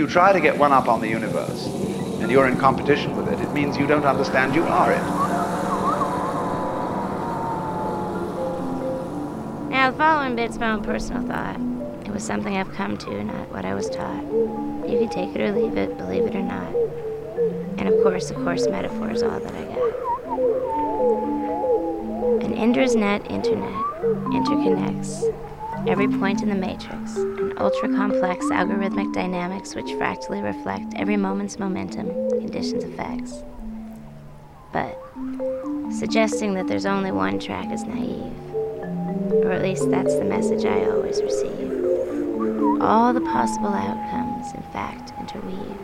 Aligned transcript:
you 0.00 0.06
try 0.06 0.32
to 0.32 0.40
get 0.40 0.56
one 0.56 0.72
up 0.72 0.88
on 0.88 0.98
the 1.02 1.08
universe 1.08 1.66
and 2.22 2.30
you're 2.30 2.48
in 2.48 2.56
competition 2.56 3.14
with 3.18 3.28
it, 3.28 3.38
it 3.38 3.52
means 3.52 3.76
you 3.76 3.86
don't 3.86 4.06
understand 4.06 4.54
you 4.54 4.62
are 4.64 4.92
it. 4.92 5.02
Now, 9.68 9.90
the 9.90 9.98
following 9.98 10.36
bit's 10.36 10.58
my 10.58 10.70
own 10.72 10.82
personal 10.82 11.22
thought. 11.26 11.60
It 12.06 12.10
was 12.12 12.24
something 12.24 12.56
I've 12.56 12.72
come 12.72 12.96
to, 12.96 13.24
not 13.24 13.52
what 13.52 13.66
I 13.66 13.74
was 13.74 13.90
taught. 13.90 14.24
You 14.88 15.00
can 15.00 15.10
take 15.10 15.34
it 15.36 15.40
or 15.42 15.52
leave 15.52 15.76
it, 15.76 15.98
believe 15.98 16.24
it 16.24 16.34
or 16.34 16.42
not. 16.42 16.74
And 17.76 17.86
of 17.86 18.02
course, 18.02 18.28
the 18.30 18.36
course 18.36 18.66
metaphor 18.68 19.10
is 19.10 19.22
all 19.22 19.38
that 19.38 19.54
I 19.54 19.64
got. 19.64 19.78
An 22.42 22.54
Indra's 22.56 22.96
net 22.96 23.30
internet 23.30 23.70
interconnects 24.32 25.30
every 25.86 26.08
point 26.08 26.42
in 26.42 26.48
the 26.48 26.54
matrix, 26.54 27.16
an 27.16 27.54
ultra 27.58 27.88
complex 27.88 28.44
algorithmic 28.46 29.12
dynamics 29.12 29.74
which 29.74 29.92
fractally 29.94 30.40
reflect 30.40 30.92
every 30.96 31.16
moment's 31.16 31.58
momentum, 31.58 32.08
conditions, 32.40 32.84
effects. 32.84 33.42
But 34.72 34.98
suggesting 35.92 36.54
that 36.54 36.68
there's 36.68 36.86
only 36.86 37.12
one 37.12 37.38
track 37.38 37.72
is 37.72 37.84
naive. 37.84 38.32
Or 39.44 39.52
at 39.52 39.62
least 39.62 39.90
that's 39.90 40.14
the 40.16 40.24
message 40.24 40.64
I 40.64 40.84
always 40.90 41.22
receive. 41.22 41.70
All 42.80 43.12
the 43.12 43.20
possible 43.20 43.68
outcomes, 43.68 44.52
in 44.54 44.62
fact, 44.72 45.12
interweave, 45.18 45.76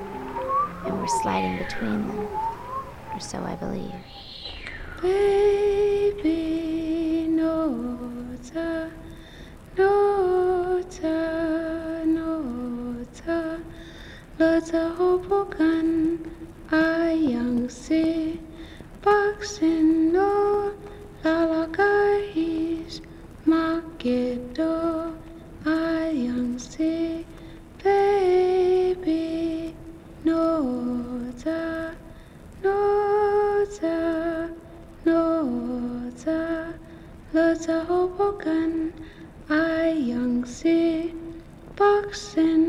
and 0.85 0.99
we're 0.99 1.23
sliding 1.23 1.59
between 1.59 2.07
them, 2.09 2.29
or 3.13 3.21
so 3.21 3.39
I 3.43 3.55
believe. 3.57 3.93
Baby, 5.03 6.29
no, 7.29 7.99
no, 9.77 10.83
ta, 10.89 12.05
no, 12.05 13.05
ta, 13.13 13.59
lo 14.39 14.61
ta 14.61 14.83
hobokan, 14.97 16.19
ayang 16.73 17.69
si, 17.69 18.41
baksin 19.05 20.13
no, 20.13 20.73
lalakais, 21.25 23.03
makido, 23.45 25.13
ayang 25.65 26.57
si, 26.59 27.27
baby, 27.85 29.75
no, 30.25 31.21
ta, 31.37 31.93
no, 32.65 32.81
ta, 33.77 34.49
no, 35.05 35.21
ta, 36.25 36.73
lo 37.35 37.55
ta 37.55 37.85
hobokan, 37.85 38.96
ayang 39.47 40.43
si, 40.43 41.15
baksin 41.79 42.63
no, 42.63 42.66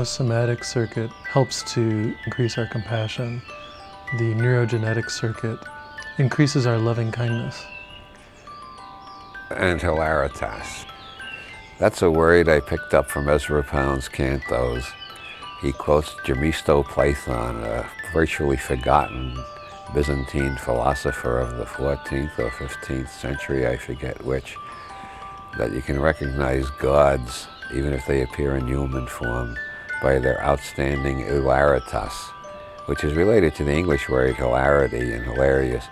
neurosomatic 0.00 0.64
circuit 0.64 1.10
helps 1.30 1.62
to 1.74 2.14
increase 2.24 2.56
our 2.56 2.66
compassion, 2.66 3.42
the 4.18 4.34
neurogenetic 4.34 5.10
circuit 5.10 5.58
increases 6.18 6.66
our 6.66 6.78
loving 6.78 7.12
kindness. 7.12 7.62
and 9.50 9.80
hilaritas. 9.80 10.86
That's 11.78 12.02
a 12.02 12.10
word 12.10 12.48
I 12.48 12.60
picked 12.60 12.94
up 12.94 13.10
from 13.10 13.28
Ezra 13.28 13.64
Pound's 13.64 14.08
cantos. 14.08 14.84
He 15.60 15.72
quotes 15.72 16.14
Gemisto 16.24 16.84
Plethon, 16.84 17.64
a 17.64 17.90
virtually 18.12 18.56
forgotten 18.56 19.36
Byzantine 19.92 20.56
philosopher 20.56 21.38
of 21.40 21.56
the 21.56 21.64
14th 21.64 22.38
or 22.38 22.50
15th 22.50 23.08
century, 23.08 23.66
I 23.66 23.76
forget 23.76 24.24
which, 24.24 24.56
that 25.58 25.72
you 25.72 25.82
can 25.82 26.00
recognize 26.00 26.70
gods, 26.78 27.48
even 27.74 27.92
if 27.92 28.06
they 28.06 28.22
appear 28.22 28.56
in 28.56 28.68
human 28.68 29.08
form, 29.08 29.56
by 30.02 30.18
their 30.18 30.42
outstanding 30.42 31.18
hilaritas, 31.18 32.12
which 32.86 33.04
is 33.04 33.14
related 33.14 33.54
to 33.54 33.64
the 33.64 33.72
English 33.72 34.08
word 34.08 34.34
hilarity 34.36 35.12
and 35.12 35.24
hilarious, 35.24 35.84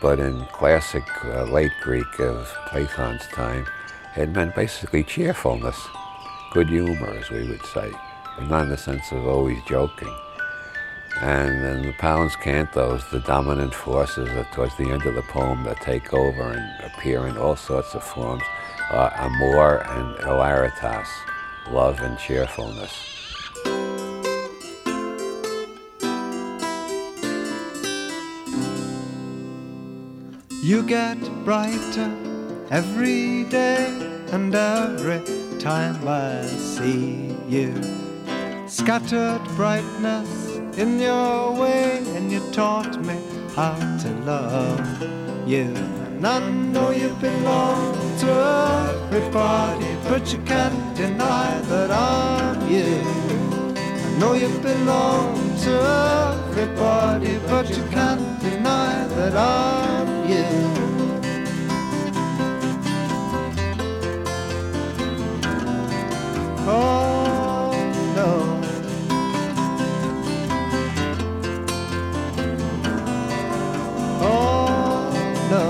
but 0.00 0.18
in 0.18 0.44
classic 0.46 1.04
uh, 1.24 1.44
late 1.44 1.72
Greek 1.82 2.20
of 2.20 2.46
Plethon's 2.68 3.26
time, 3.28 3.66
it 4.16 4.30
meant 4.30 4.54
basically 4.54 5.02
cheerfulness, 5.04 5.76
good 6.52 6.68
humor, 6.68 7.10
as 7.10 7.30
we 7.30 7.48
would 7.48 7.64
say, 7.66 7.90
but 8.36 8.48
not 8.48 8.64
in 8.64 8.70
the 8.70 8.76
sense 8.76 9.10
of 9.12 9.26
always 9.26 9.58
joking. 9.68 10.14
And 11.20 11.64
in 11.64 11.82
the 11.82 11.94
Pound's 11.94 12.36
cantos, 12.36 13.08
the 13.10 13.20
dominant 13.20 13.74
forces 13.74 14.28
are 14.28 14.46
towards 14.52 14.76
the 14.76 14.90
end 14.90 15.06
of 15.06 15.14
the 15.14 15.22
poem 15.22 15.64
that 15.64 15.80
take 15.80 16.12
over 16.12 16.52
and 16.52 16.84
appear 16.84 17.26
in 17.26 17.38
all 17.38 17.56
sorts 17.56 17.94
of 17.94 18.04
forms 18.04 18.42
are 18.90 19.12
amor 19.16 19.82
and 19.82 20.16
hilaritas, 20.18 21.08
love 21.70 22.00
and 22.00 22.18
cheerfulness. 22.18 23.15
You 30.66 30.82
get 30.82 31.20
brighter 31.44 32.10
every 32.72 33.44
day 33.44 33.86
and 34.32 34.52
every 34.52 35.22
time 35.60 35.96
I 36.08 36.44
see 36.44 37.36
you. 37.48 37.72
Scattered 38.66 39.44
brightness 39.54 40.56
in 40.76 40.98
your 40.98 41.52
way, 41.52 42.02
and 42.16 42.32
you 42.32 42.40
taught 42.50 42.98
me 43.06 43.16
how 43.54 43.76
to 44.02 44.08
love 44.24 45.02
you. 45.46 45.70
And 46.06 46.26
I 46.26 46.40
know 46.50 46.90
you 46.90 47.10
belong 47.20 47.94
to 48.22 48.30
everybody, 48.90 49.96
but 50.08 50.32
you 50.32 50.40
can't 50.40 50.96
deny 50.96 51.60
that 51.70 51.92
I'm 51.92 52.68
you. 52.68 53.04
I 53.78 54.18
know 54.18 54.34
you 54.34 54.48
belong 54.58 55.36
to 55.66 55.74
everybody, 56.34 57.38
but 57.46 57.68
you 57.70 57.84
can't 57.84 58.40
deny 58.40 59.06
that 59.14 59.36
I'm. 59.36 59.95
Oh 66.68 67.70
no. 68.16 68.30
Oh 74.20 75.12
no. 75.50 75.64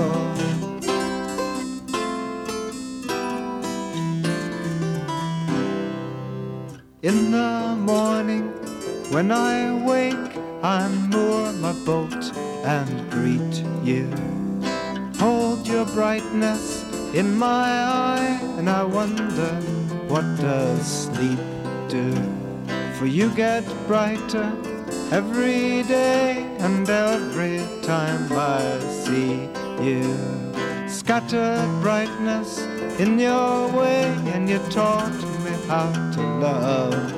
In 7.03 7.31
the 7.31 7.75
morning, 7.77 8.51
when 9.11 9.31
I 9.31 9.71
wake, 9.85 10.15
I 10.63 10.87
moor 10.89 11.53
my 11.53 11.73
boat 11.85 12.33
and 12.65 13.11
greet 13.11 13.63
you. 13.83 14.36
Your 15.67 15.85
brightness 15.85 16.85
in 17.13 17.37
my 17.37 17.45
eye, 17.45 18.39
and 18.57 18.69
I 18.69 18.83
wonder 18.83 19.53
what 20.07 20.23
does 20.37 21.03
sleep 21.03 21.39
do? 21.89 22.13
For 22.97 23.05
you 23.05 23.29
get 23.35 23.65
brighter 23.85 24.49
every 25.11 25.83
day, 25.83 26.47
and 26.59 26.89
every 26.89 27.59
time 27.81 28.31
I 28.31 28.79
see 29.03 29.49
you. 29.83 30.07
Scattered 30.87 31.69
brightness 31.81 32.59
in 32.97 33.19
your 33.19 33.67
way, 33.69 34.05
and 34.33 34.49
you 34.49 34.59
taught 34.69 35.11
me 35.43 35.51
how 35.67 35.91
to 36.13 36.21
love 36.39 37.11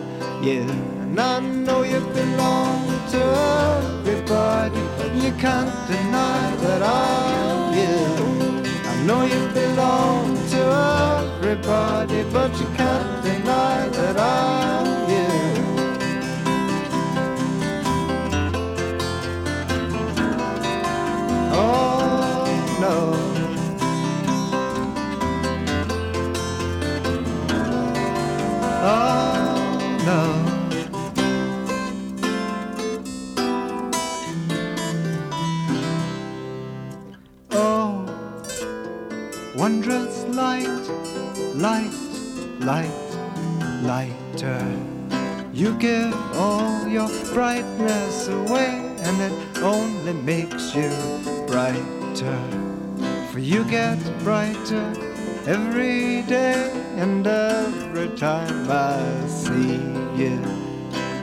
you. 0.44 0.64
And 1.04 1.20
I 1.20 1.40
know 1.40 1.84
you 1.84 2.00
belong 2.00 2.88
to 3.12 3.22
everybody, 3.78 4.82
but 4.98 5.14
you 5.16 5.32
can't 5.34 5.88
deny 5.88 6.56
that 6.56 6.82
I'm 6.82 7.74
you. 7.78 8.39
Know 9.10 9.24
you 9.24 9.48
belong 9.54 10.36
to 10.54 10.62
everybody, 11.26 12.22
but 12.32 12.52
you 12.60 12.68
can't 12.78 13.24
deny 13.24 13.90
that 13.90 14.16
I'm 14.20 15.09
light, 40.40 40.88
light, 41.54 41.98
light, 42.62 43.10
lighter. 43.82 44.64
You 45.52 45.78
give 45.78 46.16
all 46.36 46.88
your 46.88 47.10
brightness 47.34 48.30
away, 48.30 48.72
and 49.06 49.16
it 49.28 49.34
only 49.62 50.14
makes 50.14 50.74
you 50.74 50.92
brighter. 51.46 52.40
For 53.32 53.40
you 53.40 53.66
get 53.66 54.00
brighter 54.24 54.88
every 55.46 56.22
day, 56.22 56.72
and 56.96 57.28
every 57.28 58.10
time 58.16 58.72
I 58.72 59.28
see 59.28 59.76
you. 60.22 60.40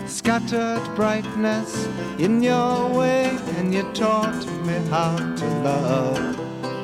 Scattered 0.06 0.84
brightness 0.94 1.88
in 2.18 2.42
your 2.42 2.90
way, 2.92 3.30
and 3.56 3.72
you 3.72 3.84
taught 3.94 4.44
me 4.66 4.76
how 4.90 5.16
to 5.40 5.46
love 5.68 6.36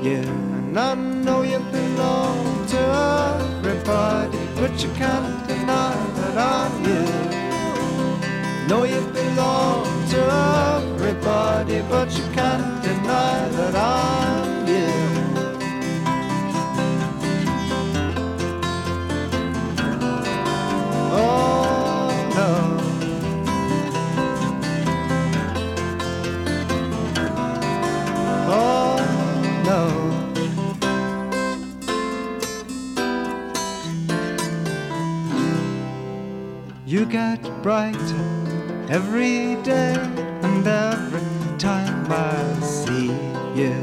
you. 0.03 0.52
And 0.75 0.81
I 0.81 0.95
know 0.95 1.43
you 1.43 1.59
belong 1.59 2.67
to 2.69 2.79
everybody, 2.79 4.39
but 4.57 4.83
you 4.83 4.89
can't 4.95 5.47
deny 5.47 5.95
that 6.17 6.39
I'm 6.39 6.73
you. 6.83 7.05
Know 8.69 8.85
you 8.85 9.03
belong 9.13 9.85
to 10.13 10.21
everybody, 10.79 11.83
but 11.91 12.11
you 12.17 12.25
can't 12.33 12.83
deny 12.83 13.49
that 13.51 13.75
I'm 13.75 14.67
you. 14.67 14.92
Get 37.13 37.63
brighter 37.63 38.25
every 38.89 39.57
day 39.63 39.95
and 40.47 40.67
every 40.67 41.59
time 41.59 42.11
I 42.11 42.59
see 42.63 43.13
you. 43.55 43.77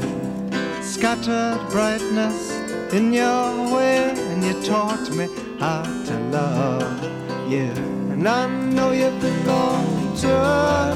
Scattered 0.82 1.60
brightness 1.70 2.50
in 2.92 3.12
your 3.12 3.72
way, 3.72 4.10
and 4.30 4.42
you 4.42 4.60
taught 4.64 5.08
me 5.12 5.28
how 5.60 5.82
to 6.06 6.14
love 6.38 7.04
you. 7.48 7.70
And 8.12 8.28
I 8.28 8.48
know 8.48 8.90
you 8.90 9.10
belong 9.20 10.16
to 10.22 10.30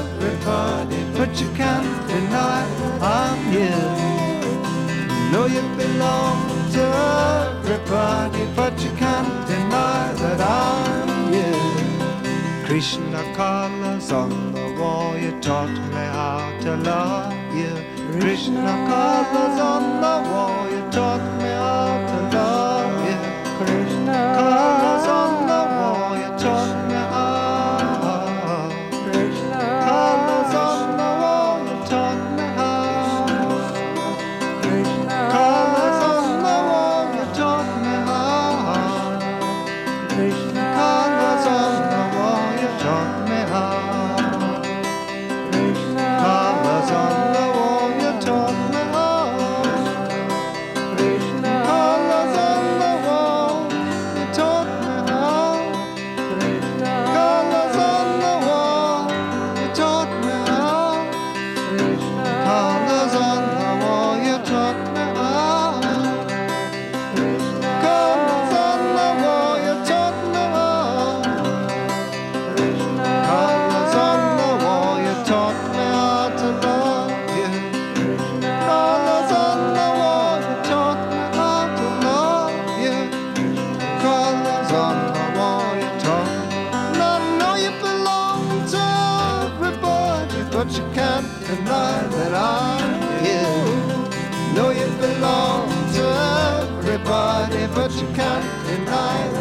everybody, 0.01 1.01
but 1.17 1.39
you 1.39 1.49
can't 1.55 2.07
deny 2.09 2.67
I'm 2.99 3.39
you. 3.53 3.77
Know 5.31 5.45
you 5.45 5.63
belong 5.77 6.37
to 6.75 6.83
everybody, 7.53 8.45
but 8.57 8.73
you 8.83 8.91
can't 8.97 9.47
deny 9.47 10.11
that 10.21 10.41
I'm 10.41 11.33
you. 11.33 11.74
Krishna 12.65 13.21
colors 13.35 14.11
on 14.11 14.51
the 14.51 14.75
wall, 14.79 15.15
you 15.15 15.39
taught 15.39 15.69
me 15.69 16.03
how 16.17 16.51
to 16.61 16.75
love 16.77 17.55
you. 17.55 17.69
Krishna 18.19 18.73
colors 18.89 19.59
on 19.59 20.01
the 20.01 20.29
wall, 20.31 20.67
you 20.71 20.81
taught 20.89 21.21
me 21.37 21.49
how 21.49 21.93
to 22.09 22.17
love 22.35 23.05
you. 23.07 23.19
Krishna 23.59 24.17
colors 24.35 24.94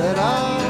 that 0.04 0.18
I'm 0.18 0.63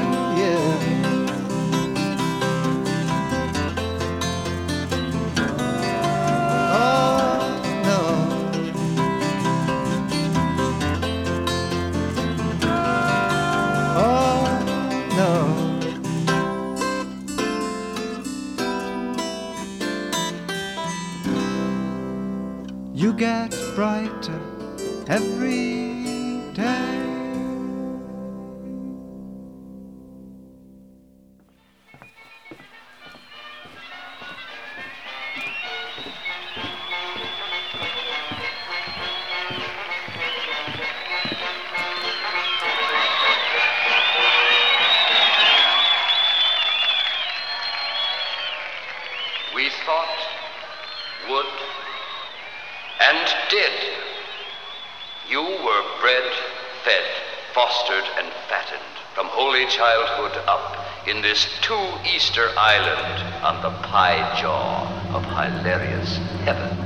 Easter 62.35 62.51
island 62.59 63.45
on 63.45 63.63
the 63.63 63.71
pie 63.87 64.41
jaw 64.41 64.83
of 65.15 65.25
hilarious 65.25 66.17
heaven. 66.43 66.84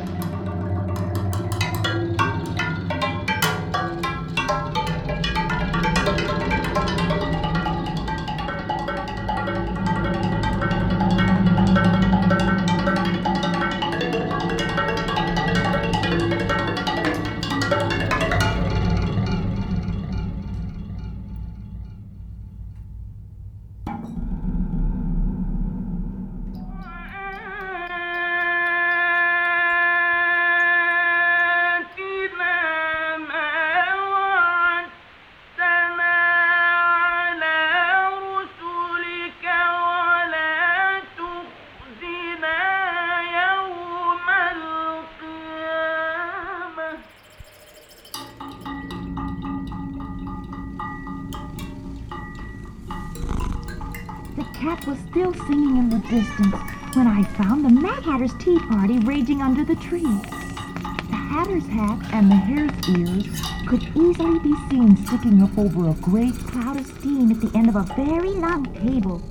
Distance 56.19 56.57
when 56.95 57.07
I 57.07 57.23
found 57.23 57.65
the 57.65 57.71
Mad 57.71 58.03
Hatter's 58.03 58.35
tea 58.41 58.59
party 58.71 58.99
raging 58.99 59.41
under 59.41 59.65
the 59.65 59.77
tree. 59.77 60.03
The 60.03 61.17
Hatter's 61.31 61.67
hat 61.69 62.13
and 62.13 62.29
the 62.29 62.35
hare's 62.35 62.89
ears 62.89 63.41
could 63.69 63.85
easily 63.95 64.41
be 64.41 64.55
seen 64.69 64.97
sticking 65.07 65.41
up 65.43 65.57
over 65.57 65.91
a 65.91 65.95
great 65.95 66.35
cloud 66.35 66.77
of 66.77 66.87
steam 66.87 67.31
at 67.31 67.41
the 67.41 67.57
end 67.57 67.69
of 67.69 67.77
a 67.77 67.85
very 67.95 68.31
long 68.31 68.65
table. 68.75 69.23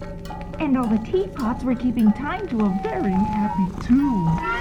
And 0.59 0.77
all 0.77 0.87
the 0.87 1.03
teapots 1.11 1.65
were 1.65 1.75
keeping 1.75 2.13
time 2.13 2.47
to 2.47 2.61
a 2.61 2.79
very 2.83 3.11
happy 3.11 3.85
tune. 3.85 4.56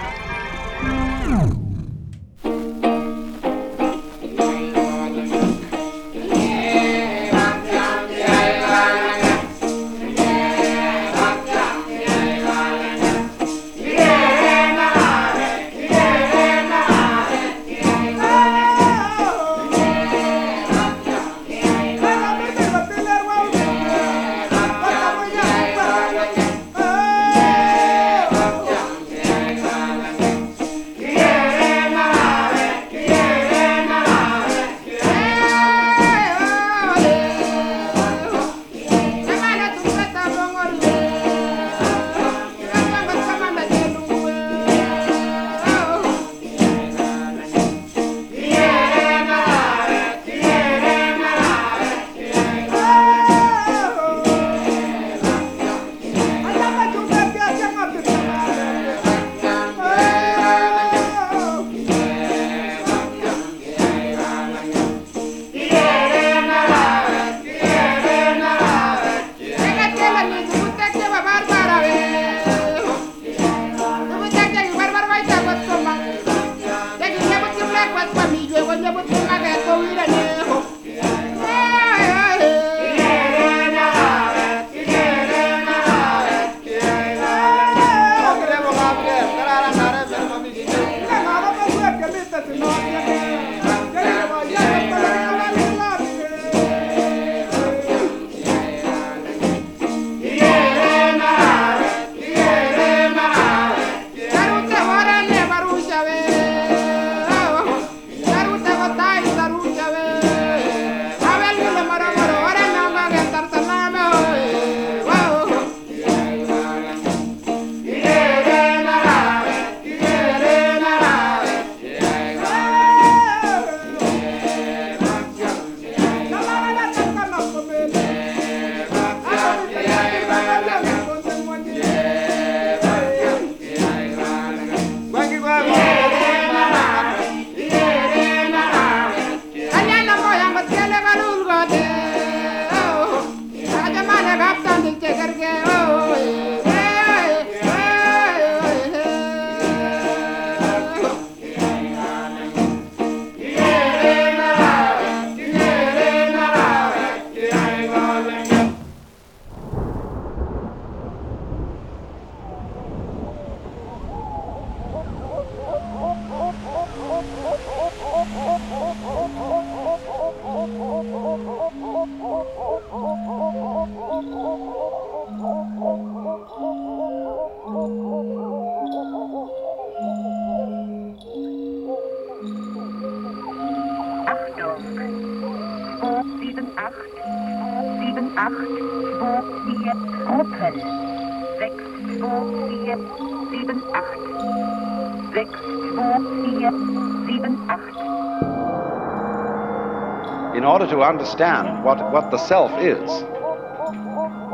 Understand 201.26 201.84
what, 201.84 202.12
what 202.12 202.30
the 202.30 202.38
self 202.38 202.70
is, 202.80 203.10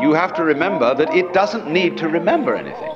you 0.01 0.15
have 0.15 0.33
to 0.35 0.43
remember 0.43 0.95
that 0.95 1.15
it 1.15 1.35
doesn't 1.35 1.71
need 1.71 1.99
to 1.99 2.09
remember 2.09 2.55
anything. 2.55 2.89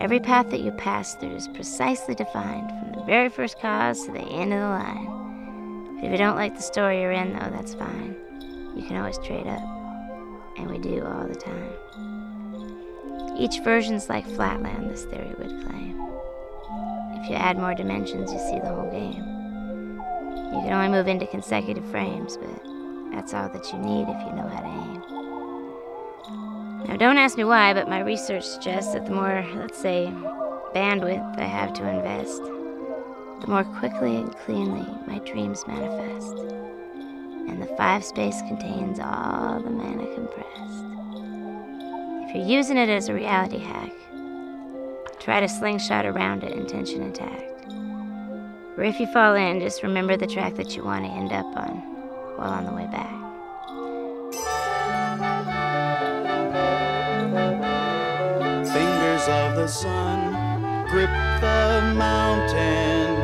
Every 0.00 0.20
path 0.20 0.48
that 0.50 0.60
you 0.60 0.70
pass 0.72 1.14
through 1.14 1.36
is 1.36 1.46
precisely 1.48 2.14
defined 2.14 2.70
from 2.70 2.92
the 2.98 3.04
very 3.04 3.28
first 3.28 3.58
cause 3.58 4.06
to 4.06 4.12
the 4.12 4.20
end 4.20 4.54
of 4.54 4.60
the 4.60 4.68
line. 4.68 5.98
If 6.02 6.10
you 6.10 6.16
don't 6.16 6.36
like 6.36 6.56
the 6.56 6.62
story 6.62 7.02
you're 7.02 7.12
in, 7.12 7.32
though, 7.32 7.50
that's 7.50 7.74
fine. 7.74 8.16
You 8.74 8.84
can 8.86 8.96
always 8.96 9.18
trade 9.18 9.46
up. 9.46 9.62
And 10.56 10.70
we 10.70 10.78
do 10.78 11.04
all 11.04 11.26
the 11.26 11.34
time. 11.34 11.74
Each 13.38 13.60
version's 13.60 14.08
like 14.08 14.26
Flatland, 14.26 14.90
this 14.90 15.04
theory 15.04 15.34
would 15.38 15.66
claim. 15.66 16.03
If 17.24 17.30
you 17.30 17.36
add 17.36 17.56
more 17.56 17.74
dimensions, 17.74 18.30
you 18.30 18.38
see 18.38 18.60
the 18.60 18.68
whole 18.68 18.90
game. 18.90 19.24
You 20.52 20.60
can 20.60 20.74
only 20.74 20.88
move 20.90 21.08
into 21.08 21.26
consecutive 21.26 21.90
frames, 21.90 22.36
but 22.36 22.50
that's 23.12 23.32
all 23.32 23.48
that 23.48 23.72
you 23.72 23.78
need 23.78 24.02
if 24.02 24.20
you 24.26 24.32
know 24.34 24.46
how 24.46 24.60
to 24.60 24.66
aim. 24.66 25.02
Now, 26.86 26.96
don't 26.98 27.16
ask 27.16 27.38
me 27.38 27.44
why, 27.44 27.72
but 27.72 27.88
my 27.88 28.00
research 28.00 28.44
suggests 28.44 28.92
that 28.92 29.06
the 29.06 29.12
more, 29.12 29.42
let's 29.54 29.78
say, 29.78 30.12
bandwidth 30.74 31.38
I 31.38 31.44
have 31.44 31.72
to 31.72 31.88
invest, 31.88 32.42
the 32.42 33.46
more 33.48 33.64
quickly 33.64 34.16
and 34.16 34.36
cleanly 34.40 34.86
my 35.06 35.18
dreams 35.20 35.66
manifest. 35.66 36.36
And 37.48 37.62
the 37.62 37.74
five 37.78 38.04
space 38.04 38.42
contains 38.42 39.00
all 39.00 39.62
the 39.62 39.70
mana 39.70 40.14
compressed. 40.14 40.84
If 42.28 42.34
you're 42.36 42.46
using 42.58 42.76
it 42.76 42.90
as 42.90 43.08
a 43.08 43.14
reality 43.14 43.60
hack, 43.60 43.92
try 45.24 45.40
to 45.40 45.48
slingshot 45.48 46.04
around 46.04 46.44
it 46.44 46.52
intention 46.52 47.00
intact. 47.00 47.72
Or 48.76 48.84
if 48.84 49.00
you 49.00 49.06
fall 49.06 49.34
in, 49.34 49.58
just 49.58 49.82
remember 49.82 50.18
the 50.18 50.26
track 50.26 50.56
that 50.56 50.76
you 50.76 50.84
want 50.84 51.06
to 51.06 51.10
end 51.10 51.32
up 51.32 51.46
on 51.56 51.76
while 52.36 52.52
on 52.52 52.66
the 52.66 52.72
way 52.72 52.86
back. 52.88 53.10
Fingers 58.66 59.22
of 59.28 59.56
the 59.56 59.66
sun 59.66 60.34
grip 60.88 61.08
the 61.40 61.94
mountain 61.96 63.14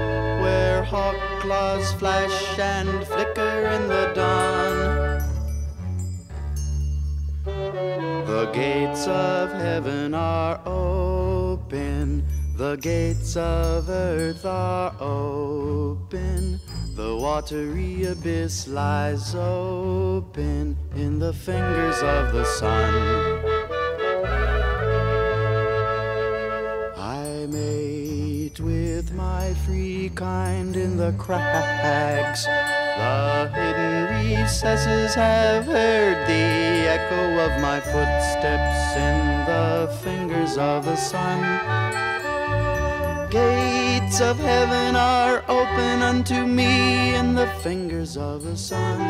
where 0.42 0.82
hawk 0.82 1.16
claws 1.40 1.92
flash 1.94 2.58
and 2.58 3.06
flicker 3.08 3.68
in 3.74 3.88
the 3.88 4.12
dawn. 4.14 5.20
The 8.26 8.50
gates 8.54 9.06
of 9.06 9.52
heaven 9.52 10.14
are 10.14 10.60
open, 10.64 11.39
the 11.70 12.76
gates 12.80 13.36
of 13.36 13.88
earth 13.88 14.44
are 14.44 14.92
open. 15.00 16.60
The 16.94 17.16
watery 17.16 18.04
abyss 18.04 18.68
lies 18.68 19.34
open 19.34 20.76
in 20.94 21.18
the 21.18 21.32
fingers 21.32 22.02
of 22.02 22.32
the 22.32 22.44
sun. 22.44 23.59
Free 29.54 30.10
kind 30.14 30.76
in 30.76 30.96
the 30.96 31.12
crags. 31.18 32.44
The 32.44 33.50
hidden 33.54 34.40
recesses 34.40 35.14
have 35.14 35.66
heard 35.66 36.26
the 36.26 36.88
echo 36.96 37.38
of 37.38 37.60
my 37.62 37.80
footsteps 37.80 38.96
in 38.96 39.46
the 39.46 39.98
fingers 40.02 40.58
of 40.58 40.84
the 40.84 40.96
sun 40.96 42.00
gates 43.30 44.20
of 44.20 44.38
heaven 44.38 44.96
are 44.96 45.44
open 45.48 46.02
unto 46.02 46.44
me 46.44 47.14
in 47.14 47.34
the 47.34 47.46
fingers 47.62 48.16
of 48.16 48.42
the 48.42 48.56
sun. 48.56 49.00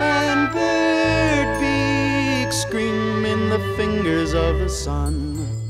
And 0.00 0.50
bird 0.52 1.60
beaks 1.60 2.62
scream 2.62 3.26
in 3.26 3.50
the 3.50 3.60
fingers 3.76 4.32
of 4.32 4.58
the 4.58 4.68
sun. 4.68 5.65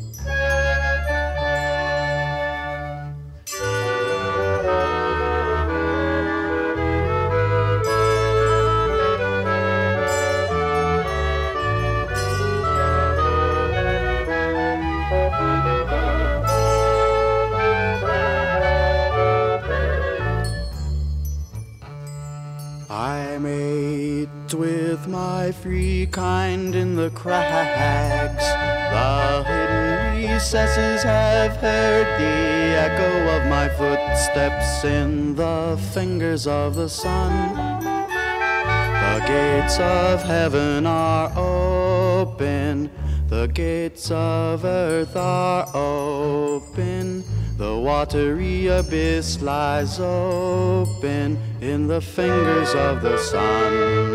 Crags. 27.17 28.45
The 28.93 29.45
hidden 29.49 30.33
recesses 30.33 31.03
have 31.03 31.57
heard 31.57 32.07
the 32.21 32.35
echo 32.87 33.13
of 33.37 33.49
my 33.49 33.69
footsteps 33.71 34.85
in 34.85 35.35
the 35.35 35.81
fingers 35.93 36.47
of 36.47 36.77
the 36.77 36.89
sun. 36.89 37.33
The 38.07 39.25
gates 39.27 39.79
of 39.81 40.23
heaven 40.23 40.87
are 40.87 41.33
open, 41.37 42.91
the 43.29 43.47
gates 43.49 44.11
of 44.11 44.65
earth 44.65 45.17
are 45.17 45.67
open. 45.75 47.25
The 47.57 47.75
watery 47.79 48.67
abyss 48.67 49.41
lies 49.41 49.99
open 49.99 51.39
in 51.63 51.89
the 51.89 52.03
fingers 52.03 52.75
of 52.75 53.01
the 53.01 53.17
sun. 53.17 54.06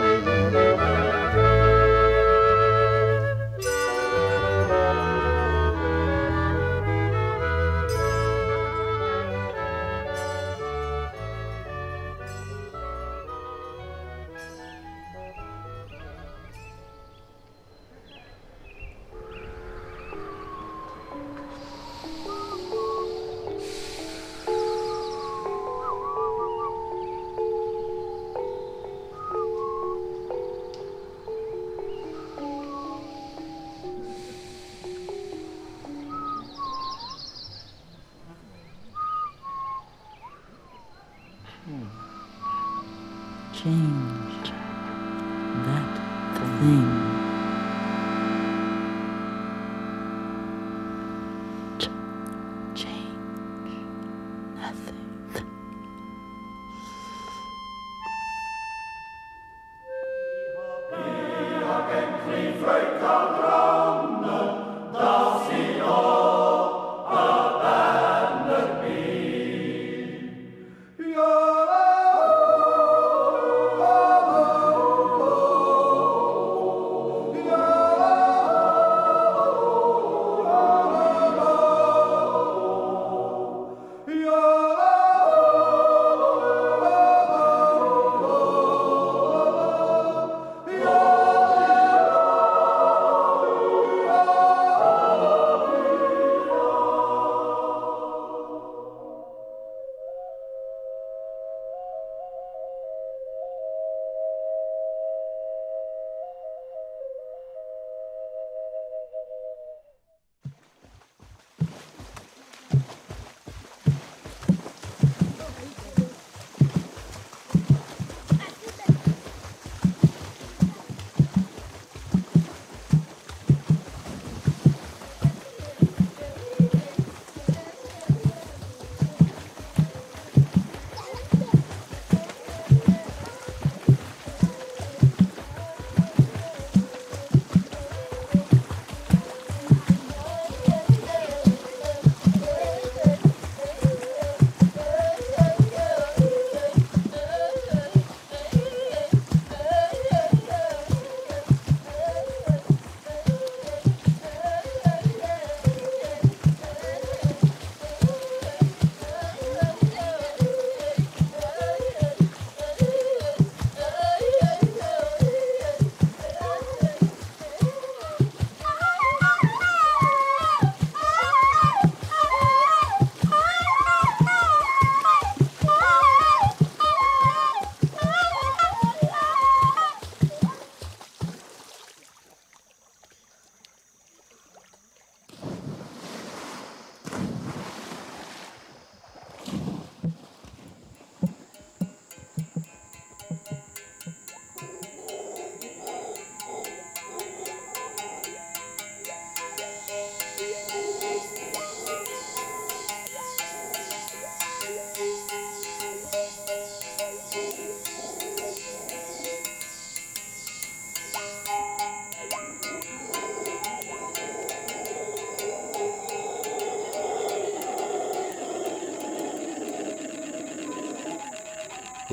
Yeah. 46.62 47.01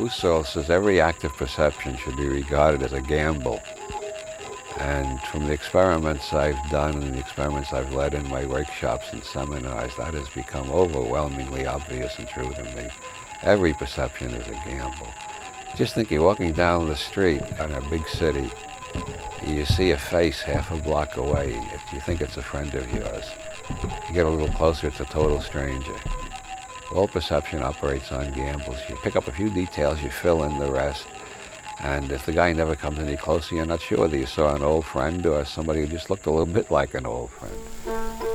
Husserl 0.08 0.46
says 0.46 0.70
every 0.70 1.02
act 1.02 1.24
of 1.24 1.36
perception 1.36 1.94
should 1.98 2.16
be 2.16 2.26
regarded 2.26 2.82
as 2.82 2.94
a 2.94 3.00
gamble. 3.02 3.60
And 4.78 5.20
from 5.24 5.46
the 5.46 5.52
experiments 5.52 6.32
I've 6.32 6.70
done 6.70 7.02
and 7.02 7.14
the 7.14 7.18
experiments 7.18 7.74
I've 7.74 7.92
led 7.92 8.14
in 8.14 8.26
my 8.26 8.46
workshops 8.46 9.12
and 9.12 9.22
seminars, 9.22 9.94
that 9.96 10.14
has 10.14 10.26
become 10.30 10.70
overwhelmingly 10.70 11.66
obvious 11.66 12.18
and 12.18 12.26
true 12.26 12.50
to 12.50 12.62
me. 12.74 12.88
Every 13.42 13.74
perception 13.74 14.30
is 14.30 14.46
a 14.48 14.52
gamble. 14.52 15.12
Just 15.76 15.94
think 15.94 16.10
you're 16.10 16.22
walking 16.22 16.52
down 16.52 16.88
the 16.88 16.96
street 16.96 17.42
in 17.42 17.72
a 17.72 17.90
big 17.90 18.08
city. 18.08 18.50
You 19.46 19.66
see 19.66 19.90
a 19.90 19.98
face 19.98 20.40
half 20.40 20.70
a 20.70 20.76
block 20.76 21.18
away. 21.18 21.52
If 21.74 21.92
you 21.92 22.00
think 22.00 22.22
it's 22.22 22.38
a 22.38 22.42
friend 22.42 22.74
of 22.74 22.90
yours, 22.94 23.26
you 24.08 24.14
get 24.14 24.24
a 24.24 24.30
little 24.30 24.54
closer, 24.54 24.86
it's 24.86 25.00
a 25.00 25.04
total 25.04 25.42
stranger. 25.42 25.96
All 26.94 27.06
perception 27.06 27.62
operates 27.62 28.12
on 28.12 28.32
gambles. 28.32 28.78
You 28.88 28.96
pick 28.96 29.14
up 29.14 29.28
a 29.28 29.32
few 29.32 29.50
details, 29.50 30.02
you 30.02 30.10
fill 30.10 30.44
in 30.44 30.58
the 30.58 30.70
rest, 30.70 31.06
and 31.80 32.10
if 32.10 32.24
the 32.24 32.32
guy 32.32 32.52
never 32.52 32.74
comes 32.74 32.98
any 32.98 33.16
closer, 33.16 33.54
you're 33.54 33.66
not 33.66 33.80
sure 33.80 33.98
whether 33.98 34.16
you 34.16 34.26
saw 34.26 34.54
an 34.54 34.62
old 34.62 34.86
friend 34.86 35.24
or 35.26 35.44
somebody 35.44 35.80
who 35.80 35.86
just 35.86 36.10
looked 36.10 36.26
a 36.26 36.30
little 36.30 36.46
bit 36.46 36.70
like 36.70 36.94
an 36.94 37.06
old 37.06 37.30
friend. 37.30 38.27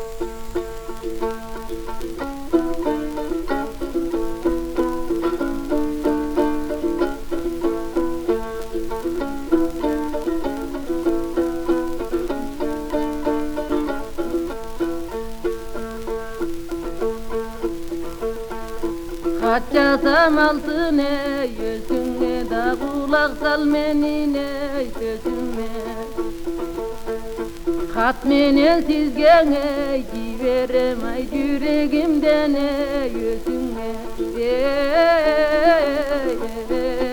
Aman 20.33 20.55
altın 20.55 20.97
ey 20.97 21.49
yüzüne 21.61 22.49
da 22.49 22.75
kulak 22.79 23.31
sal 23.41 23.73
beni 23.73 24.37
ey 24.37 24.87
sözüme 24.99 25.67
Katmenen 27.93 28.81
sizgen 28.81 29.51
ey 29.51 30.03
giverem 30.13 30.97
ay 31.13 31.39
yüreğimden 31.39 32.53
ey 32.53 33.11
yüzüne 33.11 33.91
ey, 34.19 34.43
ey, 34.43 34.77
ey, 36.69 37.07
ey. 37.07 37.12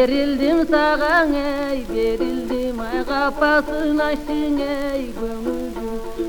Verildim 0.00 0.66
sağa 0.66 1.24
ey, 1.24 1.84
verildim 1.94 2.80
ay 2.80 3.04
kapasın 3.04 3.98
açtın 3.98 4.58
ey 4.58 5.04
gönlüm 5.20 5.72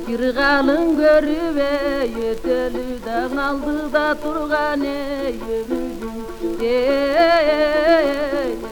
Bir 0.07 0.35
kalın 0.35 0.97
görüp 0.97 1.57
ey, 1.57 2.29
ertelüden 2.29 3.37
aldı 3.37 3.93
da 3.93 4.15
turgan 4.23 4.81
ey 4.81 5.35
ömürüm 5.49 6.61
Ey, 6.61 6.67
ey, 6.67 7.47
ey, 7.49 8.11
ey. 8.47 8.70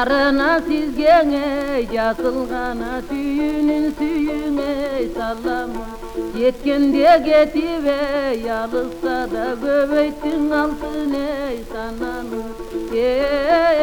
Narına 0.00 0.60
sizgen 0.60 1.30
ey 1.30 1.88
Yakılgana 1.92 3.02
tüyünün 3.08 3.94
süyün 3.98 4.58
ey 4.58 5.08
Sallama. 5.08 5.86
Yetken 6.38 6.92
diye 6.92 7.22
getir 7.24 7.84
ey 7.84 8.44
da 9.30 9.56
göbeytin 9.62 10.50
altın 10.50 11.14
ey 11.14 11.58
Sananı 11.72 12.42
ey 12.94 13.00
ey 13.00 13.74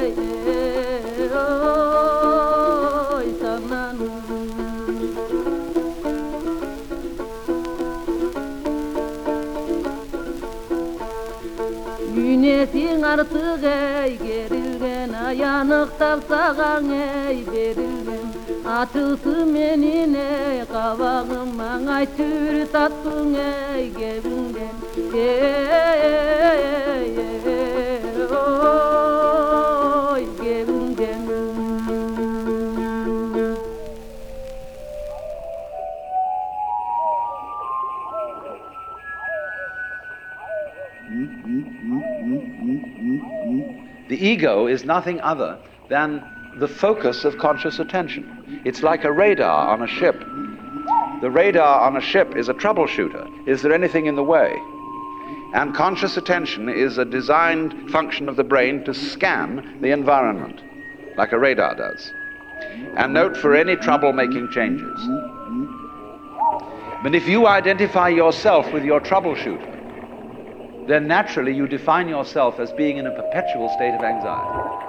ey 0.00 0.14
ey 0.46 1.30
Oy 3.02 3.24
Güneşin 12.14 13.02
artık 13.02 13.64
ey 13.64 14.18
geri 14.18 14.59
Dayanık 15.30 15.98
talsağan 15.98 16.90
ey 16.90 17.46
berilmem 17.46 18.30
Atısı 18.68 19.46
menin 19.46 20.14
ey 20.14 20.64
kavağım 20.72 21.56
Mağay 21.56 22.06
tür 22.16 22.72
tattın 22.72 23.34
ey 23.34 23.90
gebinden 23.90 24.76
Ey 25.14 25.20
ey 25.62 26.60
ey 26.90 27.16
ey 27.46 28.00
oh. 28.32 29.19
Ego 44.20 44.66
is 44.66 44.84
nothing 44.84 45.20
other 45.20 45.58
than 45.88 46.22
the 46.56 46.68
focus 46.68 47.24
of 47.24 47.38
conscious 47.38 47.78
attention. 47.78 48.62
It's 48.64 48.82
like 48.82 49.04
a 49.04 49.12
radar 49.12 49.68
on 49.68 49.82
a 49.82 49.86
ship. 49.86 50.18
The 51.20 51.30
radar 51.30 51.80
on 51.80 51.96
a 51.96 52.00
ship 52.00 52.36
is 52.36 52.48
a 52.48 52.54
troubleshooter. 52.54 53.48
Is 53.48 53.62
there 53.62 53.72
anything 53.72 54.06
in 54.06 54.16
the 54.16 54.22
way? 54.22 54.60
And 55.52 55.74
conscious 55.74 56.16
attention 56.16 56.68
is 56.68 56.98
a 56.98 57.04
designed 57.04 57.90
function 57.90 58.28
of 58.28 58.36
the 58.36 58.44
brain 58.44 58.84
to 58.84 58.94
scan 58.94 59.78
the 59.80 59.90
environment, 59.90 60.62
like 61.16 61.32
a 61.32 61.38
radar 61.38 61.74
does, 61.74 62.12
and 62.96 63.12
note 63.12 63.36
for 63.36 63.54
any 63.54 63.76
trouble-making 63.76 64.50
changes. 64.50 65.00
But 67.02 67.14
if 67.14 67.26
you 67.26 67.46
identify 67.46 68.08
yourself 68.10 68.70
with 68.72 68.84
your 68.84 69.00
troubleshooter, 69.00 69.79
then 70.90 71.06
naturally 71.06 71.54
you 71.54 71.68
define 71.68 72.08
yourself 72.08 72.58
as 72.58 72.72
being 72.72 72.96
in 72.96 73.06
a 73.06 73.10
perpetual 73.10 73.68
state 73.76 73.94
of 73.94 74.02
anxiety. 74.02 74.86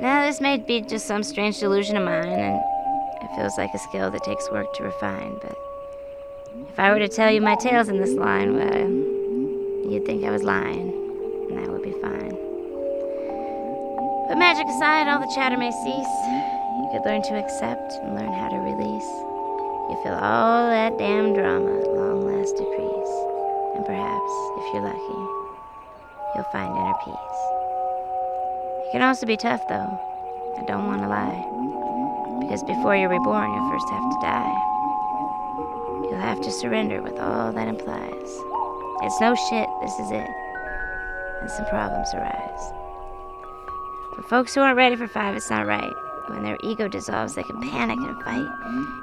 Now, 0.00 0.26
this 0.26 0.40
may 0.40 0.56
be 0.56 0.80
just 0.82 1.06
some 1.06 1.22
strange 1.22 1.58
delusion 1.60 1.96
of 1.96 2.04
mine, 2.04 2.26
and 2.26 2.60
it 3.22 3.36
feels 3.36 3.56
like 3.56 3.72
a 3.74 3.78
skill 3.78 4.10
that 4.10 4.24
takes 4.24 4.50
work 4.50 4.72
to 4.74 4.82
refine, 4.82 5.38
but 5.40 5.56
if 6.68 6.78
I 6.78 6.92
were 6.92 6.98
to 6.98 7.08
tell 7.08 7.30
you 7.30 7.40
my 7.40 7.54
tales 7.54 7.88
in 7.88 7.98
this 7.98 8.12
line, 8.12 8.54
well, 8.56 9.90
you'd 9.90 10.04
think 10.04 10.24
I 10.24 10.30
was 10.30 10.42
lying, 10.42 10.90
and 11.48 11.58
that 11.58 11.68
would 11.70 11.82
be 11.82 11.92
fine. 12.02 12.36
But 14.28 14.36
magic 14.36 14.66
aside, 14.66 15.08
all 15.08 15.20
the 15.20 15.32
chatter 15.34 15.56
may 15.56 15.70
cease. 15.70 16.16
You 16.26 16.88
could 16.92 17.06
learn 17.08 17.22
to 17.22 17.34
accept 17.34 17.92
and 18.02 18.14
learn 18.14 18.32
how 18.32 18.48
to 18.48 18.56
release. 18.56 19.15
All 20.14 20.68
that 20.70 20.98
damn 20.98 21.34
drama 21.34 21.70
long 21.94 22.26
last 22.26 22.56
decrease, 22.56 23.14
and 23.74 23.84
perhaps, 23.86 24.32
if 24.58 24.74
you're 24.74 24.82
lucky, 24.82 25.20
you'll 26.34 26.50
find 26.52 26.70
inner 26.76 26.94
peace. 27.04 27.38
It 28.86 28.92
can 28.92 29.02
also 29.02 29.26
be 29.26 29.36
tough, 29.36 29.66
though. 29.68 29.98
I 30.58 30.64
don't 30.66 30.86
want 30.86 31.02
to 31.02 31.08
lie. 31.08 31.44
Because 32.40 32.62
before 32.62 32.96
you're 32.96 33.08
reborn, 33.08 33.52
you'll 33.52 33.70
first 33.70 33.88
have 33.90 34.10
to 34.10 34.18
die. 34.22 34.56
You'll 36.08 36.20
have 36.20 36.40
to 36.42 36.50
surrender 36.50 37.02
with 37.02 37.18
all 37.18 37.52
that 37.52 37.68
implies. 37.68 38.40
It's 39.02 39.20
no 39.20 39.34
shit, 39.50 39.68
this 39.82 39.98
is 39.98 40.10
it. 40.10 40.30
And 41.40 41.50
some 41.50 41.66
problems 41.66 42.08
arise. 42.14 42.72
For 44.14 44.22
folks 44.30 44.54
who 44.54 44.60
aren't 44.60 44.76
ready 44.76 44.96
for 44.96 45.08
five, 45.08 45.36
it's 45.36 45.50
not 45.50 45.66
right. 45.66 45.92
When 46.28 46.42
their 46.42 46.58
ego 46.64 46.88
dissolves, 46.88 47.34
they 47.36 47.44
can 47.44 47.60
panic 47.60 47.98
and 47.98 48.22
fight 48.24 48.48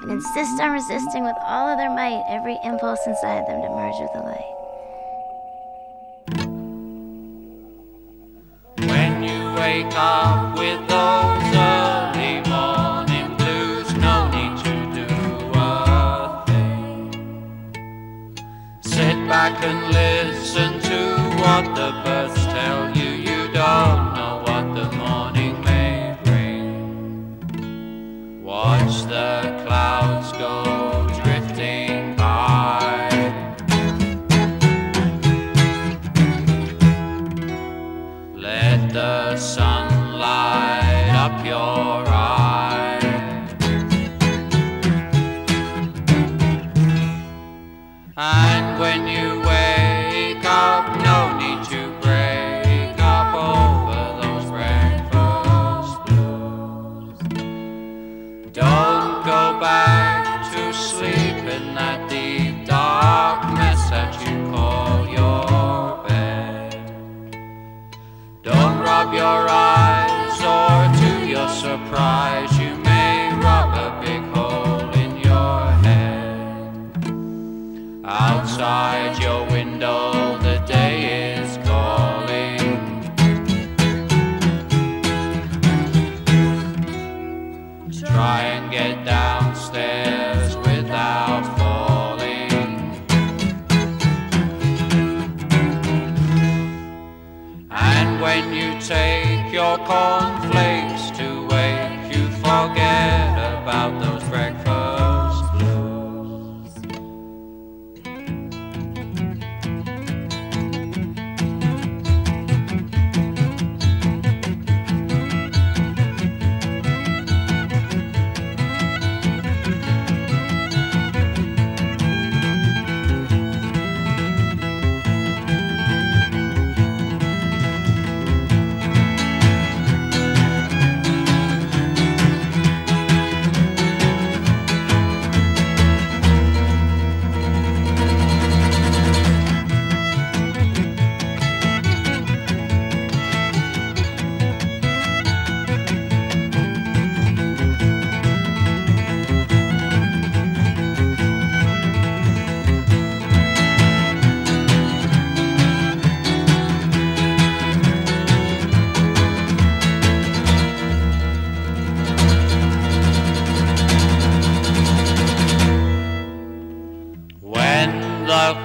and 0.01 0.11
insist 0.11 0.59
on 0.59 0.71
resisting 0.73 1.23
with 1.23 1.37
all 1.45 1.69
of 1.69 1.77
their 1.77 1.89
might 1.89 2.21
every 2.29 2.59
impulse 2.65 2.99
inside 3.07 3.47
them 3.47 3.61
to 3.61 3.69
merge 3.69 3.95
with 3.99 4.11
the 4.13 4.19
light. 4.19 4.53
When 8.89 9.23
you 9.23 9.53
wake 9.53 9.93
up 9.95 10.57
with 10.59 10.85
those 10.89 11.55
early 11.55 12.41
morning 12.49 13.37
blues, 13.37 13.93
no 13.95 14.27
need 14.29 14.57
to 14.65 14.73
do 14.93 15.07
a 15.55 16.43
thing. 16.45 17.13
Sit 18.81 19.27
back 19.29 19.63
and 19.63 19.93
listen 19.93 20.81
to 20.81 21.17
what 21.41 21.73
the 21.73 21.91
birds 22.03 22.42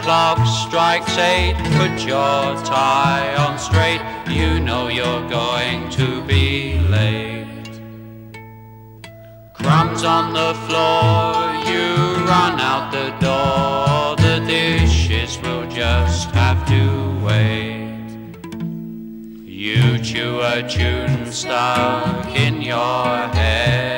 clock 0.09 0.39
strikes 0.47 1.19
eight, 1.19 1.55
put 1.77 2.07
your 2.07 2.57
tie 2.65 3.37
on 3.37 3.59
straight. 3.59 4.01
You 4.27 4.59
know 4.59 4.89
you're 4.89 5.29
going 5.29 5.91
to 5.91 6.23
be 6.23 6.79
late. 6.79 7.47
Crumbs 9.53 10.05
on 10.05 10.33
the 10.33 10.55
floor, 10.65 11.53
you 11.71 12.25
run 12.25 12.59
out 12.59 12.91
the 12.91 13.11
door. 13.21 14.17
The 14.17 14.43
dishes 14.47 15.39
will 15.43 15.69
just 15.69 16.31
have 16.31 16.67
to 16.69 16.83
wait. 17.23 18.39
You 19.45 19.99
chew 19.99 20.41
a 20.41 20.67
tune 20.67 21.31
stuck 21.31 22.35
in 22.35 22.63
your 22.63 23.29
head. 23.37 23.98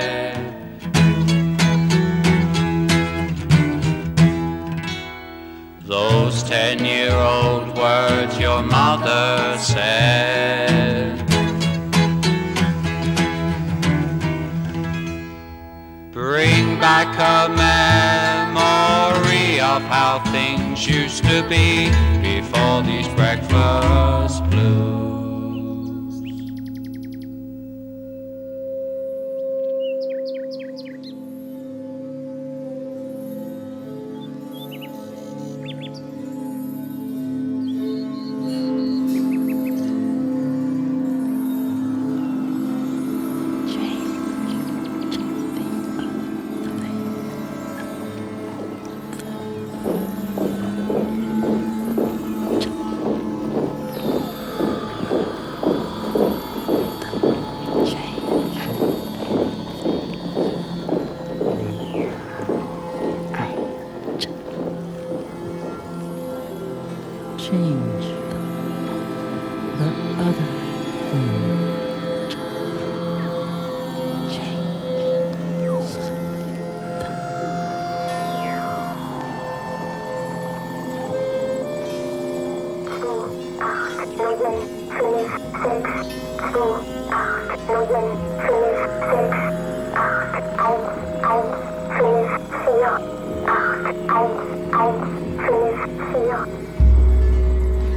Those 5.91 6.45
ten 6.45 6.85
year 6.85 7.17
old 7.17 7.77
words 7.77 8.39
your 8.39 8.63
mother 8.63 9.59
said. 9.59 11.19
Bring 16.13 16.79
back 16.79 17.09
a 17.19 17.49
memory 17.51 18.79
of 19.59 19.83
how 19.83 20.23
things 20.31 20.87
used 20.87 21.25
to 21.25 21.43
be 21.49 21.91
before 22.23 22.83
these 22.85 23.09
breakfast 23.09 24.49
blues. 24.49 25.10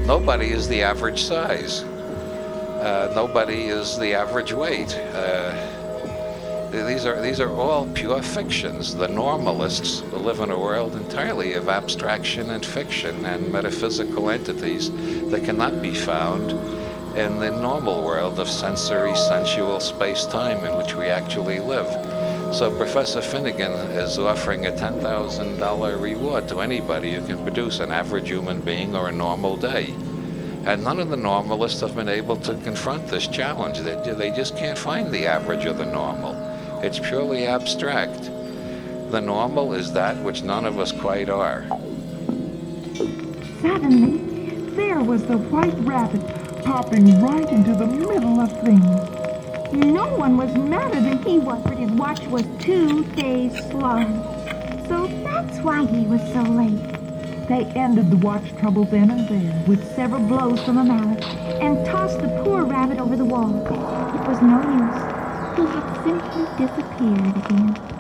Nobody 0.08 0.50
is 0.50 0.68
the 0.68 0.82
average 0.82 1.22
size. 1.22 1.86
Nobody 3.16 3.66
is 3.66 4.00
the 4.00 4.16
average 4.16 4.54
weight. 4.54 4.96
Uh, 4.96 5.54
these 6.72 7.06
are 7.06 7.22
these 7.22 7.40
are 7.40 7.52
all 7.52 7.86
pure 7.94 8.24
fictions. 8.24 8.96
The 8.96 9.08
normalists 9.08 10.02
live 10.12 10.40
in 10.40 10.50
a 10.50 10.60
world 10.60 10.96
entirely 10.96 11.54
of 11.54 11.70
abstraction 11.70 12.50
and 12.50 12.66
fiction 12.66 13.24
and 13.26 13.52
metaphysical 13.52 14.32
entities 14.32 14.90
that 15.30 15.44
cannot 15.46 15.80
be 15.80 15.94
found 15.94 16.54
in 17.16 17.40
the 17.40 17.52
normal 17.52 18.04
world 18.04 18.40
of 18.40 18.50
sensory, 18.50 19.16
sensual 19.16 19.80
space-time 19.80 20.66
in 20.66 20.76
which 20.76 20.96
we 20.96 21.06
actually 21.06 21.60
live. 21.60 21.86
So 22.56 22.76
Professor 22.76 23.22
Finnegan 23.22 23.74
is 23.92 24.18
offering 24.18 24.66
a 24.66 24.72
$10,000 24.72 26.02
reward 26.02 26.48
to 26.48 26.62
anybody 26.62 27.14
who 27.14 27.28
can 27.28 27.44
produce 27.44 27.80
an 27.80 27.92
average 27.92 28.30
human 28.30 28.62
being 28.62 28.96
or 28.96 29.10
a 29.10 29.12
normal 29.12 29.56
day. 29.56 29.94
And 30.66 30.84
none 30.84 31.00
of 31.00 31.10
the 31.10 31.18
normalists 31.18 31.82
have 31.82 31.94
been 31.96 32.08
able 32.08 32.38
to 32.38 32.56
confront 32.56 33.08
this 33.08 33.28
challenge. 33.28 33.80
They, 33.80 33.96
they 34.14 34.32
just 34.32 34.56
can't 34.56 34.78
find 34.78 35.12
the 35.12 35.28
average 35.28 35.66
or 35.66 35.74
the 35.74 35.86
normal. 35.86 36.36
It's 36.82 37.00
purely 37.00 37.46
abstract. 37.48 38.32
The 39.12 39.20
normal 39.20 39.74
is 39.74 39.92
that 39.94 40.18
which 40.24 40.42
none 40.42 40.66
of 40.66 40.80
us 40.80 40.92
quite 40.92 41.30
are. 41.30 41.66
Suddenly, 43.62 44.18
there 44.76 45.02
was 45.02 45.24
the 45.26 45.38
white 45.38 45.78
rabbit 45.80 46.22
popping 46.64 47.22
right 47.22 47.50
into 47.50 47.76
the 47.76 47.86
middle 47.86 48.40
of 48.40 48.52
things. 48.62 49.14
No 49.74 50.16
one 50.16 50.38
was 50.38 50.54
madder 50.56 51.02
than 51.02 51.22
he 51.24 51.40
was, 51.40 51.62
but 51.64 51.78
his 51.78 51.92
watch 51.92 52.22
was 52.28 52.44
two 52.60 53.04
days 53.16 53.54
slow. 53.70 54.04
So 54.88 55.08
that's 55.24 55.60
why 55.60 55.86
he 55.86 56.06
was 56.06 56.22
so 56.32 56.42
late. 56.44 56.93
They 57.50 57.66
ended 57.76 58.10
the 58.10 58.18
watch 58.18 58.56
trouble 58.56 58.86
then 58.86 59.12
and 59.12 59.28
there 59.28 59.64
with 59.68 59.96
several 59.96 60.22
blows 60.28 60.62
from 60.64 60.78
a 60.78 60.84
mallet 60.84 61.24
and 61.62 61.86
tossed 61.86 62.22
the 62.22 62.30
poor 62.44 62.64
rabbit 62.64 63.00
over 63.00 63.16
the 63.18 63.26
wall. 63.26 63.54
It 64.16 64.26
was 64.28 64.42
no 64.42 64.62
use. 64.62 65.06
He 65.56 65.68
had 65.68 65.84
simply 66.04 66.48
disappeared 66.58 67.36
again. 67.36 67.93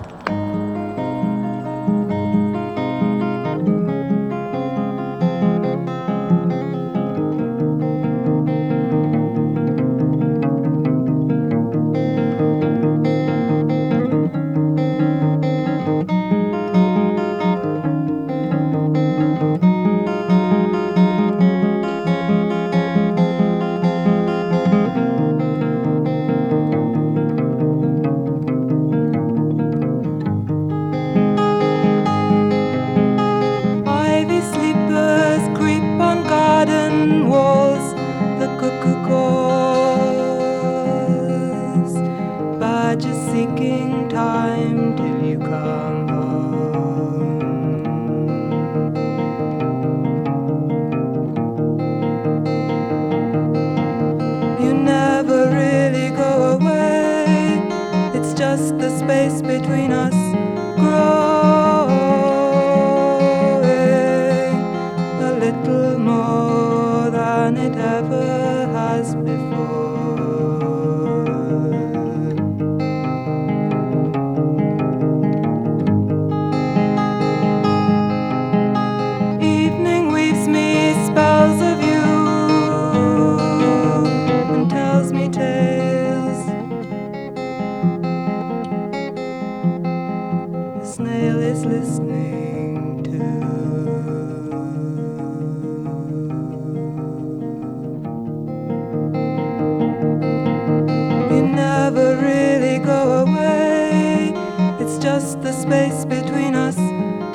as 105.23 105.35
the 105.37 105.53
space 105.53 106.03
between 106.03 106.53
us 106.53 106.75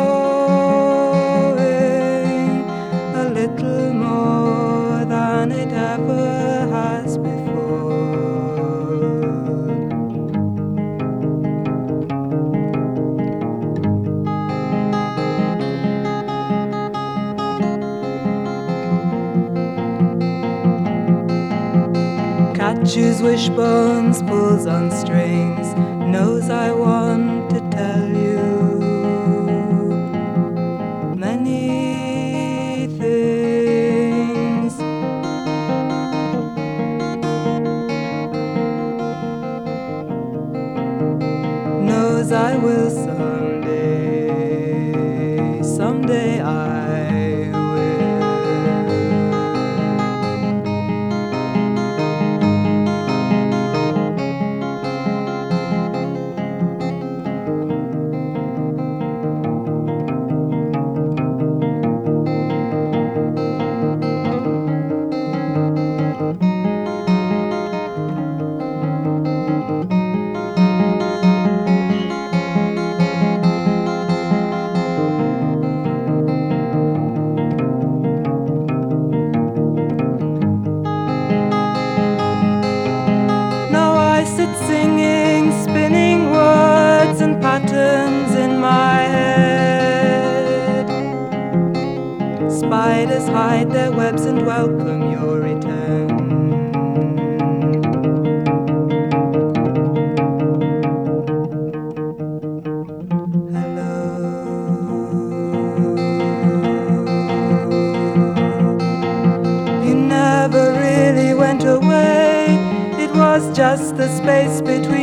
a 3.16 3.30
little 3.34 3.94
more 3.94 5.06
than 5.06 5.52
it 5.52 5.72
ever 5.72 6.68
has 6.70 7.18
before. 7.18 7.42
catches 22.56 23.22
wishbones, 23.22 24.22
pulls 24.24 24.68
on 24.68 24.92
strings 24.92 25.90
knows 26.12 26.50
I 26.50 26.71
won. 26.74 27.31
space 114.22 114.61
between 114.61 115.01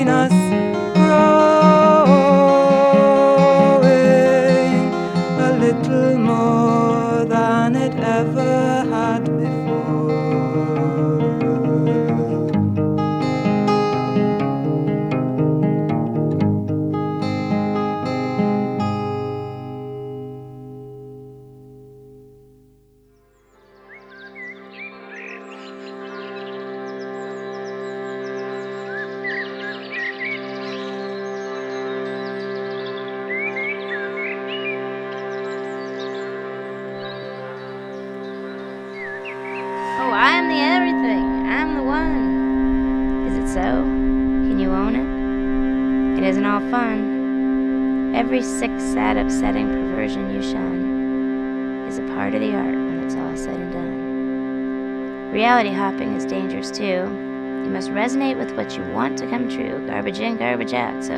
resonate 58.18 58.38
with 58.38 58.56
what 58.56 58.76
you 58.76 58.82
want 58.92 59.18
to 59.18 59.26
come 59.28 59.48
true. 59.48 59.86
Garbage 59.86 60.18
in, 60.18 60.36
garbage 60.36 60.72
out. 60.72 61.04
So, 61.04 61.14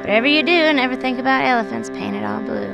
whatever 0.00 0.26
you 0.26 0.42
do, 0.42 0.72
never 0.72 0.96
think 0.96 1.18
about 1.18 1.44
elephants. 1.44 1.90
Paint 1.90 2.16
it 2.16 2.24
all 2.24 2.40
blue. 2.40 2.70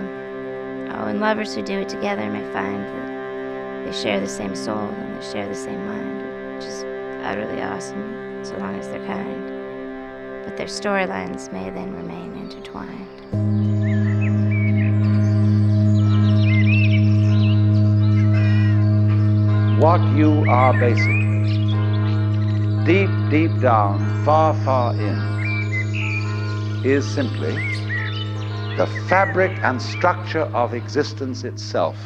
Oh, 0.90 1.06
and 1.06 1.20
lovers 1.20 1.54
who 1.54 1.62
do 1.62 1.78
it 1.78 1.88
together 1.88 2.28
may 2.30 2.44
find 2.52 2.84
that 2.84 3.84
they 3.86 3.92
share 3.92 4.20
the 4.20 4.28
same 4.28 4.54
soul 4.54 4.78
and 4.78 5.16
they 5.16 5.32
share 5.32 5.48
the 5.48 5.54
same 5.54 5.84
mind, 5.86 6.56
which 6.56 6.64
is 6.66 6.84
utterly 7.22 7.62
awesome, 7.62 8.44
so 8.44 8.56
long 8.58 8.78
as 8.78 8.88
they're 8.88 9.06
kind. 9.06 10.44
But 10.44 10.56
their 10.56 10.66
storylines 10.66 11.52
may 11.52 11.70
then 11.70 11.94
remain 11.94 12.34
intertwined. 12.34 13.06
What 19.80 20.02
you 20.16 20.44
are 20.48 20.72
basically, 20.72 21.17
deep, 22.88 23.10
deep 23.28 23.50
down, 23.60 23.98
far, 24.24 24.54
far 24.64 24.94
in, 24.94 26.82
is 26.86 27.04
simply 27.06 27.52
the 28.78 28.86
fabric 29.10 29.52
and 29.62 29.82
structure 29.82 30.48
of 30.54 30.72
existence 30.72 31.44
itself. 31.44 31.98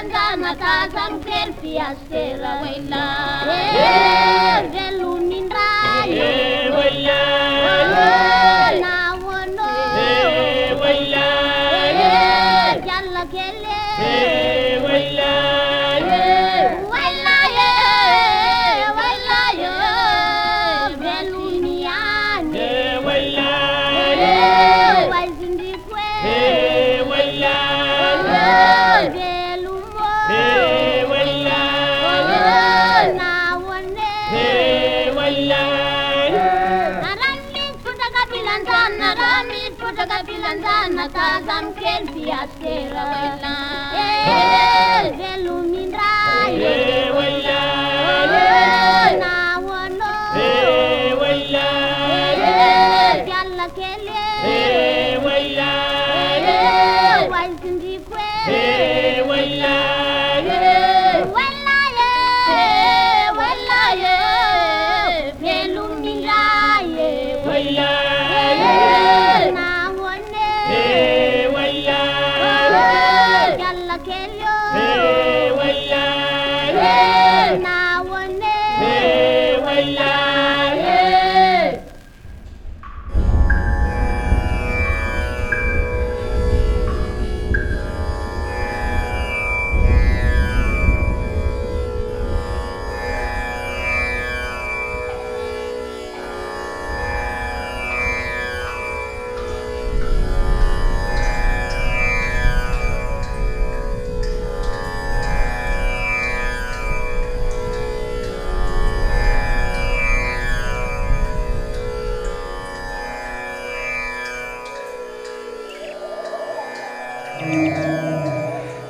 ಗಂಗಾನ 0.00 0.48
ಸಂಕೇರ್ತಿ 0.96 1.70
ಅಷ್ಟೇರ 1.86 2.42
ಬೈಲ 2.60 2.94
ಗೆಲ್ಲು 4.74 5.12
ನಿಂದ 5.28 5.56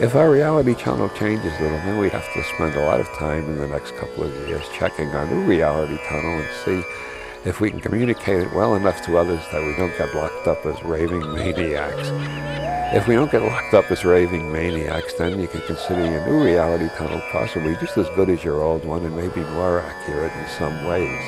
If 0.09 0.17
our 0.17 0.31
reality 0.31 0.75
tunnel 0.75 1.11
changes 1.11 1.53
a 1.59 1.63
little, 1.65 1.77
then 1.81 1.99
we 1.99 2.09
have 2.09 2.33
to 2.33 2.43
spend 2.43 2.75
a 2.77 2.87
lot 2.87 2.99
of 2.99 3.07
time 3.09 3.45
in 3.45 3.59
the 3.59 3.69
next 3.69 3.95
couple 3.97 4.25
of 4.25 4.49
years 4.49 4.65
checking 4.73 5.11
our 5.11 5.27
new 5.27 5.45
reality 5.45 5.99
tunnel 6.09 6.31
and 6.31 6.49
see 6.65 6.83
if 7.45 7.61
we 7.61 7.71
can 7.71 7.79
communicate 7.79 8.45
it 8.45 8.55
well 8.55 8.75
enough 8.75 9.05
to 9.05 9.19
others 9.19 9.43
that 9.53 9.63
we 9.63 9.77
don't 9.77 9.95
get 9.99 10.15
locked 10.15 10.49
up 10.49 10.65
as 10.65 10.83
raving 10.83 11.31
maniacs. 11.35 12.09
If 12.97 13.07
we 13.07 13.17
don't 13.17 13.31
get 13.31 13.43
locked 13.43 13.75
up 13.75 13.91
as 13.91 14.03
raving 14.03 14.51
maniacs, 14.51 15.13
then 15.13 15.39
you 15.39 15.47
can 15.47 15.61
consider 15.67 16.01
your 16.01 16.27
new 16.27 16.43
reality 16.43 16.89
tunnel 16.97 17.21
possibly 17.31 17.77
just 17.77 17.99
as 17.99 18.09
good 18.17 18.31
as 18.31 18.43
your 18.43 18.63
old 18.63 18.87
one 18.87 19.05
and 19.05 19.15
maybe 19.15 19.43
more 19.51 19.81
accurate 19.81 20.33
in 20.33 20.49
some 20.57 20.87
ways. 20.87 21.21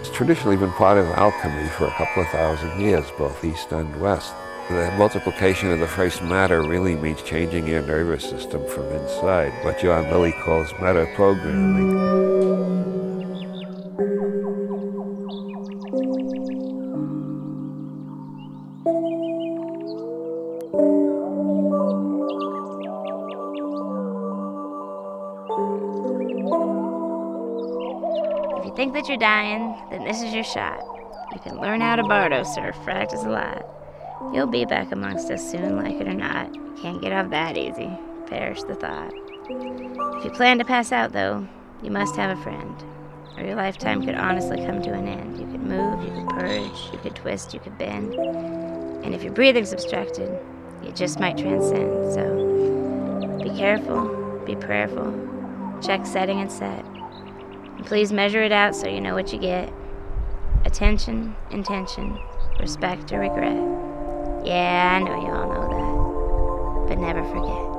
It's 0.00 0.16
traditionally 0.16 0.56
been 0.56 0.72
part 0.72 0.96
of 0.96 1.04
alchemy 1.08 1.68
for 1.76 1.88
a 1.88 1.90
couple 1.90 2.22
of 2.22 2.28
thousand 2.30 2.80
years, 2.80 3.04
both 3.18 3.44
east 3.44 3.70
and 3.72 4.00
west. 4.00 4.32
The 4.68 4.92
multiplication 4.98 5.72
of 5.72 5.80
the 5.80 5.86
phrase 5.86 6.20
matter 6.20 6.62
really 6.62 6.94
means 6.94 7.22
changing 7.22 7.66
your 7.66 7.80
nervous 7.80 8.22
system 8.22 8.66
from 8.68 8.84
inside, 8.92 9.50
what 9.64 9.80
John 9.80 10.10
Lilly 10.10 10.32
calls 10.44 10.70
meta 10.74 11.10
programming. 11.14 11.96
If 28.58 28.66
you 28.66 28.74
think 28.76 28.92
that 28.92 29.08
you're 29.08 29.16
dying, 29.16 29.74
then 29.90 30.04
this 30.04 30.20
is 30.20 30.34
your 30.34 30.44
shot. 30.44 30.84
You 31.32 31.40
can 31.40 31.58
learn 31.58 31.80
how 31.80 31.96
to 31.96 32.02
bardo 32.02 32.42
surf, 32.42 32.76
practice 32.84 33.22
a 33.22 33.30
lot. 33.30 33.77
You'll 34.32 34.46
be 34.46 34.64
back 34.64 34.92
amongst 34.92 35.30
us 35.30 35.50
soon, 35.50 35.76
like 35.76 35.94
it 35.94 36.08
or 36.08 36.14
not. 36.14 36.52
Can't 36.82 37.00
get 37.00 37.12
off 37.12 37.30
that 37.30 37.56
easy. 37.56 37.90
Perish 38.26 38.62
the 38.64 38.74
thought. 38.74 39.12
If 39.48 40.24
you 40.24 40.30
plan 40.30 40.58
to 40.58 40.64
pass 40.64 40.92
out, 40.92 41.12
though, 41.12 41.46
you 41.82 41.90
must 41.90 42.16
have 42.16 42.36
a 42.36 42.42
friend, 42.42 42.74
or 43.36 43.44
your 43.44 43.54
lifetime 43.54 44.04
could 44.04 44.16
honestly 44.16 44.58
come 44.58 44.82
to 44.82 44.92
an 44.92 45.06
end. 45.06 45.38
You 45.38 45.46
could 45.46 45.62
move, 45.62 46.02
you 46.02 46.10
could 46.10 46.28
purge, 46.28 46.92
you 46.92 46.98
could 46.98 47.14
twist, 47.14 47.54
you 47.54 47.60
could 47.60 47.78
bend. 47.78 48.14
And 48.14 49.14
if 49.14 49.22
your 49.22 49.32
breathing's 49.32 49.72
obstructed, 49.72 50.28
you 50.82 50.90
just 50.92 51.20
might 51.20 51.38
transcend. 51.38 52.12
So 52.12 53.38
be 53.42 53.56
careful, 53.56 54.42
be 54.44 54.56
prayerful, 54.56 55.80
check 55.80 56.04
setting 56.04 56.40
and 56.40 56.50
set. 56.50 56.84
And 56.84 57.86
please 57.86 58.12
measure 58.12 58.42
it 58.42 58.52
out 58.52 58.74
so 58.74 58.88
you 58.88 59.00
know 59.00 59.14
what 59.14 59.32
you 59.32 59.38
get 59.38 59.72
attention, 60.64 61.34
intention, 61.50 62.18
respect, 62.58 63.12
or 63.12 63.20
regret. 63.20 63.77
Yeah, 64.44 64.96
I 64.96 64.98
know 65.00 65.20
you 65.20 65.28
all 65.28 65.48
know 65.48 65.68
that. 65.68 66.88
But 66.88 66.98
never 66.98 67.24
forget. 67.24 67.77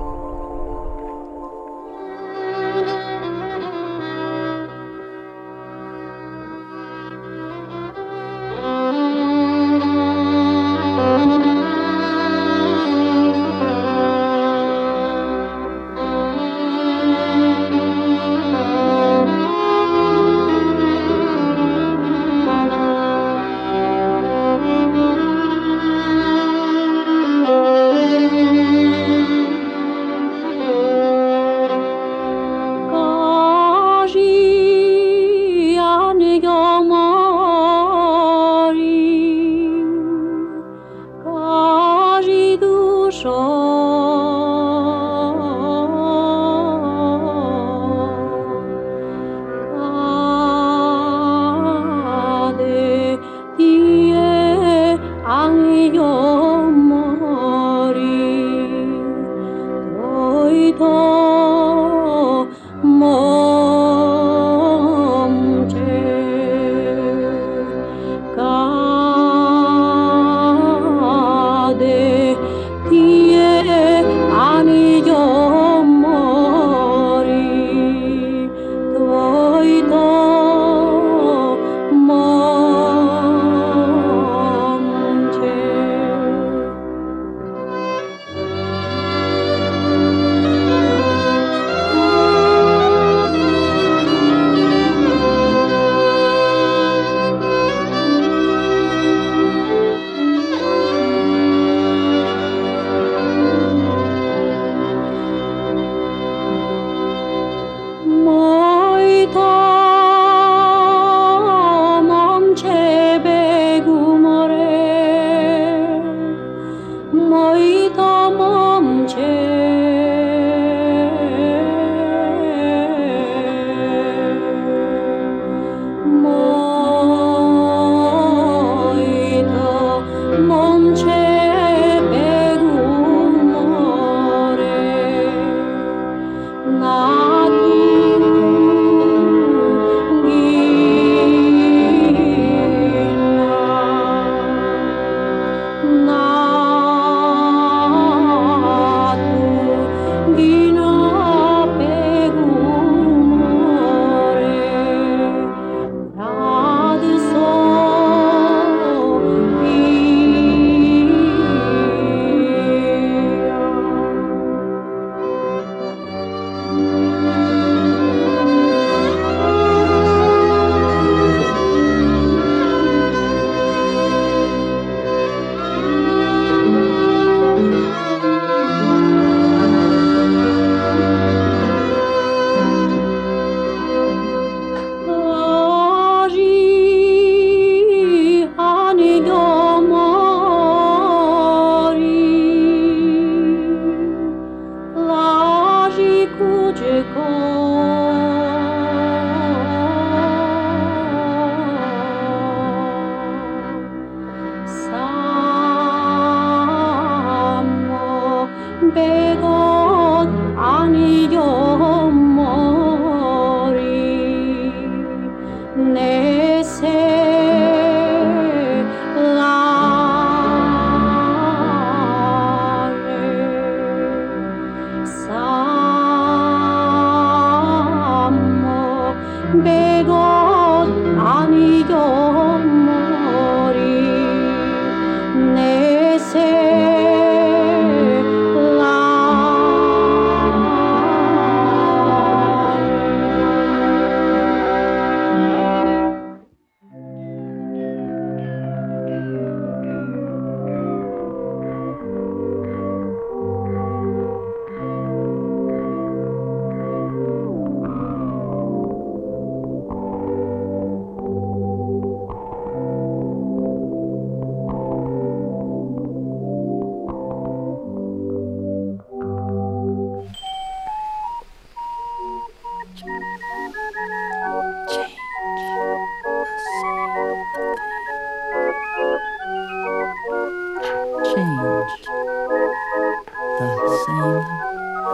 same 284.09 284.43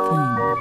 thing. 0.09 0.55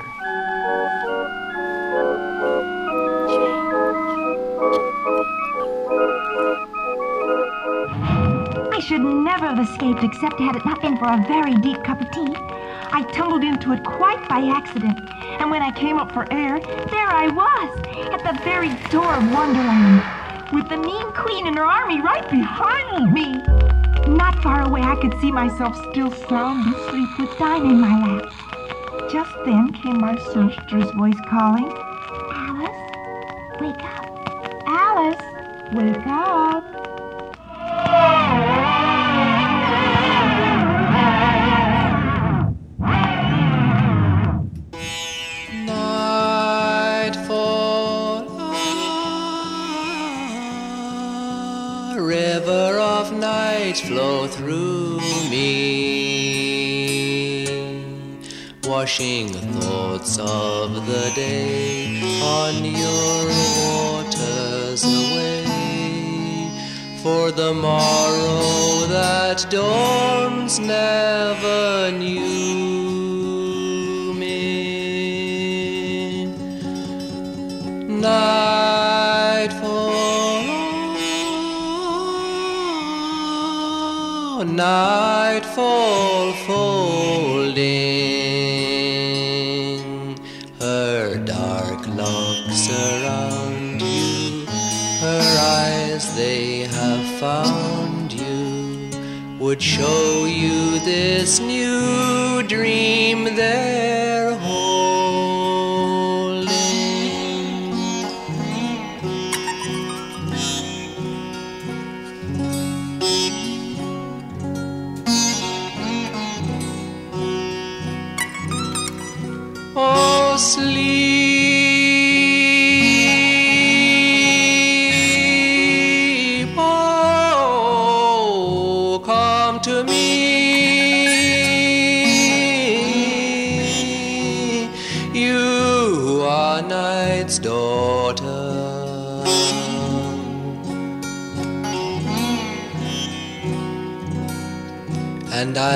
I 8.72 8.80
should 8.80 9.02
never 9.02 9.46
have 9.46 9.60
escaped 9.60 10.02
except 10.02 10.40
had 10.40 10.56
it 10.56 10.64
not 10.64 10.80
been 10.82 10.96
for 10.98 11.06
a 11.06 11.24
very 11.28 11.54
deep 11.54 11.82
cup 11.84 12.00
of 12.00 12.10
tea. 12.10 12.34
I 12.92 13.02
tumbled 13.12 13.44
into 13.44 13.72
it 13.72 13.84
quite 13.84 14.28
by 14.28 14.46
accident, 14.46 14.98
and 15.40 15.50
when 15.50 15.62
I 15.62 15.70
came 15.70 15.98
up 15.98 16.12
for 16.12 16.30
air, 16.32 16.58
there 16.58 17.08
I 17.08 17.28
was, 17.28 17.78
at 18.12 18.22
the 18.24 18.38
very 18.44 18.74
door 18.90 19.14
of 19.14 19.32
Wonderland, 19.32 20.02
with 20.52 20.68
the 20.68 20.76
mean 20.76 21.12
queen 21.12 21.46
and 21.46 21.56
her 21.56 21.64
army 21.64 22.00
right 22.00 22.28
behind 22.30 23.12
me. 23.12 23.73
Not 24.06 24.42
far 24.42 24.68
away, 24.68 24.82
I 24.82 24.96
could 24.96 25.18
see 25.20 25.32
myself 25.32 25.74
still 25.90 26.10
sound 26.10 26.74
asleep 26.74 27.08
with 27.18 27.38
Dinah 27.38 27.70
in 27.70 27.80
my 27.80 28.20
lap. 28.20 29.10
Just 29.10 29.32
then 29.46 29.72
came 29.72 30.00
my 30.00 30.16
sister's 30.16 30.90
voice 30.92 31.18
calling, 31.28 31.72
Alice, 32.32 33.60
wake 33.60 33.82
up. 33.82 34.04
Alice, 34.66 35.22
wake 35.72 36.06
up. 36.06 36.43
They 96.24 96.60
have 96.60 97.06
found 97.20 98.10
you, 98.10 98.88
would 99.38 99.60
show 99.60 100.24
you 100.24 100.78
this 100.80 101.38
new 101.38 102.42
dream. 102.44 103.24
They're 103.36 104.32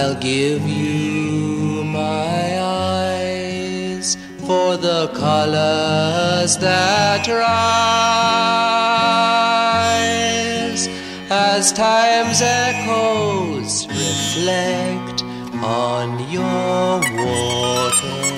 I'll 0.01 0.15
give 0.15 0.63
you 0.63 1.83
my 1.83 2.61
eyes 2.63 4.17
for 4.47 4.77
the 4.77 5.09
colors 5.09 6.57
that 6.59 7.27
rise 7.27 7.59
as 11.31 11.73
time's 11.73 12.41
echoes 12.41 13.89
reflect 13.89 15.25
on 15.65 16.31
your 16.31 17.01
water. 17.25 18.38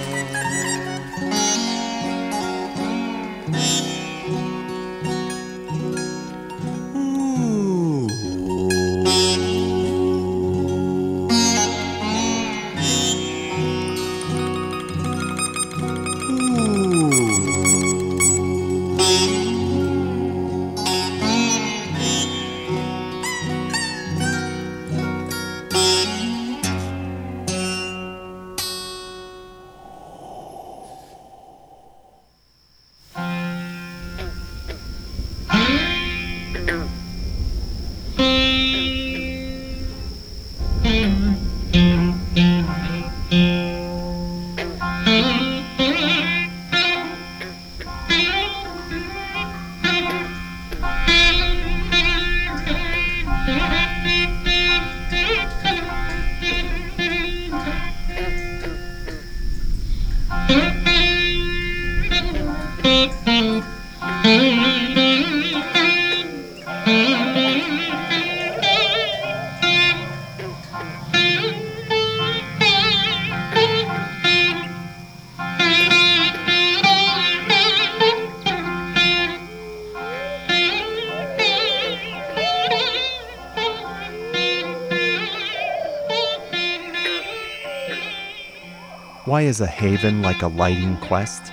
Why 89.40 89.46
is 89.46 89.62
a 89.62 89.66
haven 89.66 90.20
like 90.20 90.42
a 90.42 90.48
lighting 90.48 90.98
quest? 90.98 91.50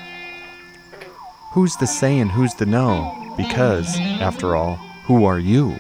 Who's 1.53 1.77
the 1.77 1.88
say 1.88 2.19
and 2.19 2.29
who's 2.29 2.53
the 2.53 2.65
know? 2.65 3.33
Because, 3.38 3.97
after 4.19 4.57
all, 4.57 4.75
who 5.05 5.23
are 5.23 5.39
you? 5.39 5.77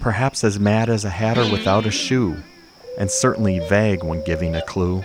Perhaps 0.00 0.44
as 0.44 0.58
mad 0.58 0.88
as 0.88 1.04
a 1.04 1.10
hatter 1.10 1.42
without 1.52 1.84
a 1.84 1.90
shoe, 1.90 2.42
and 2.96 3.10
certainly 3.10 3.58
vague 3.68 4.02
when 4.02 4.24
giving 4.24 4.54
a 4.56 4.62
clue. 4.62 5.04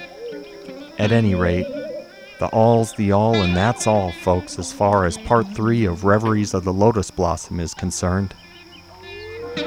At 1.00 1.12
any 1.12 1.36
rate, 1.36 1.68
the 2.40 2.48
all's 2.48 2.94
the 2.94 3.12
all, 3.12 3.36
and 3.36 3.54
that's 3.54 3.86
all, 3.86 4.14
folks, 4.14 4.58
as 4.58 4.72
far 4.72 5.04
as 5.04 5.18
part 5.18 5.54
three 5.54 5.84
of 5.84 6.06
Reveries 6.06 6.54
of 6.54 6.64
the 6.64 6.72
Lotus 6.72 7.12
Blossom 7.12 7.60
is 7.60 7.74
concerned. 7.74 8.34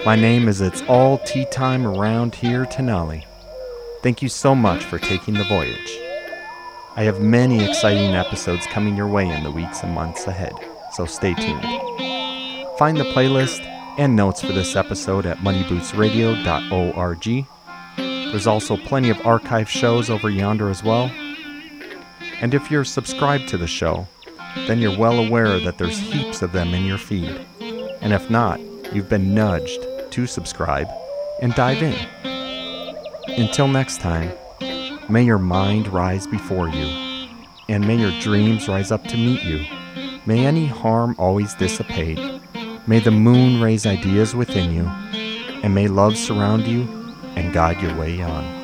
My 0.06 0.16
name 0.16 0.48
is 0.48 0.62
It's 0.62 0.80
All 0.88 1.18
Tea 1.18 1.44
Time 1.50 1.86
Around 1.86 2.36
Here, 2.36 2.64
Tenali. 2.64 3.26
Thank 4.02 4.22
you 4.22 4.30
so 4.30 4.54
much 4.54 4.82
for 4.82 4.98
taking 4.98 5.34
the 5.34 5.44
voyage. 5.44 6.07
I 6.98 7.04
have 7.04 7.20
many 7.20 7.64
exciting 7.64 8.16
episodes 8.16 8.66
coming 8.66 8.96
your 8.96 9.06
way 9.06 9.28
in 9.28 9.44
the 9.44 9.52
weeks 9.52 9.84
and 9.84 9.94
months 9.94 10.26
ahead, 10.26 10.52
so 10.94 11.06
stay 11.06 11.32
tuned. 11.32 11.62
Find 12.76 12.96
the 12.96 13.04
playlist 13.14 13.60
and 13.98 14.16
notes 14.16 14.40
for 14.40 14.50
this 14.50 14.74
episode 14.74 15.24
at 15.24 15.38
moneybootsradio.org. 15.38 17.46
There's 18.32 18.48
also 18.48 18.76
plenty 18.76 19.10
of 19.10 19.24
archive 19.24 19.70
shows 19.70 20.10
over 20.10 20.28
yonder 20.28 20.70
as 20.70 20.82
well. 20.82 21.08
And 22.40 22.52
if 22.52 22.68
you're 22.68 22.82
subscribed 22.82 23.46
to 23.50 23.58
the 23.58 23.68
show, 23.68 24.08
then 24.66 24.80
you're 24.80 24.98
well 24.98 25.24
aware 25.24 25.60
that 25.60 25.78
there's 25.78 26.00
heaps 26.00 26.42
of 26.42 26.50
them 26.50 26.74
in 26.74 26.84
your 26.84 26.98
feed. 26.98 27.46
And 28.00 28.12
if 28.12 28.28
not, 28.28 28.58
you've 28.92 29.08
been 29.08 29.36
nudged 29.36 29.86
to 30.10 30.26
subscribe 30.26 30.88
and 31.40 31.54
dive 31.54 31.80
in. 31.80 31.94
Until 33.38 33.68
next 33.68 34.00
time, 34.00 34.32
may 35.08 35.22
your 35.22 35.38
mind 35.38 35.88
rise 35.88 36.26
before 36.26 36.68
you, 36.68 36.86
and 37.68 37.86
may 37.86 37.96
your 37.96 38.18
dreams 38.20 38.68
rise 38.68 38.90
up 38.90 39.04
to 39.04 39.16
meet 39.16 39.42
you. 39.42 39.64
May 40.26 40.44
any 40.44 40.66
harm 40.66 41.14
always 41.18 41.54
dissipate. 41.54 42.18
May 42.86 43.00
the 43.00 43.10
moon 43.10 43.60
raise 43.60 43.86
ideas 43.86 44.34
within 44.34 44.72
you, 44.72 44.84
and 45.62 45.74
may 45.74 45.88
love 45.88 46.16
surround 46.16 46.66
you 46.66 46.82
and 47.36 47.52
guide 47.52 47.80
your 47.80 47.96
way 47.96 48.20
on. 48.20 48.57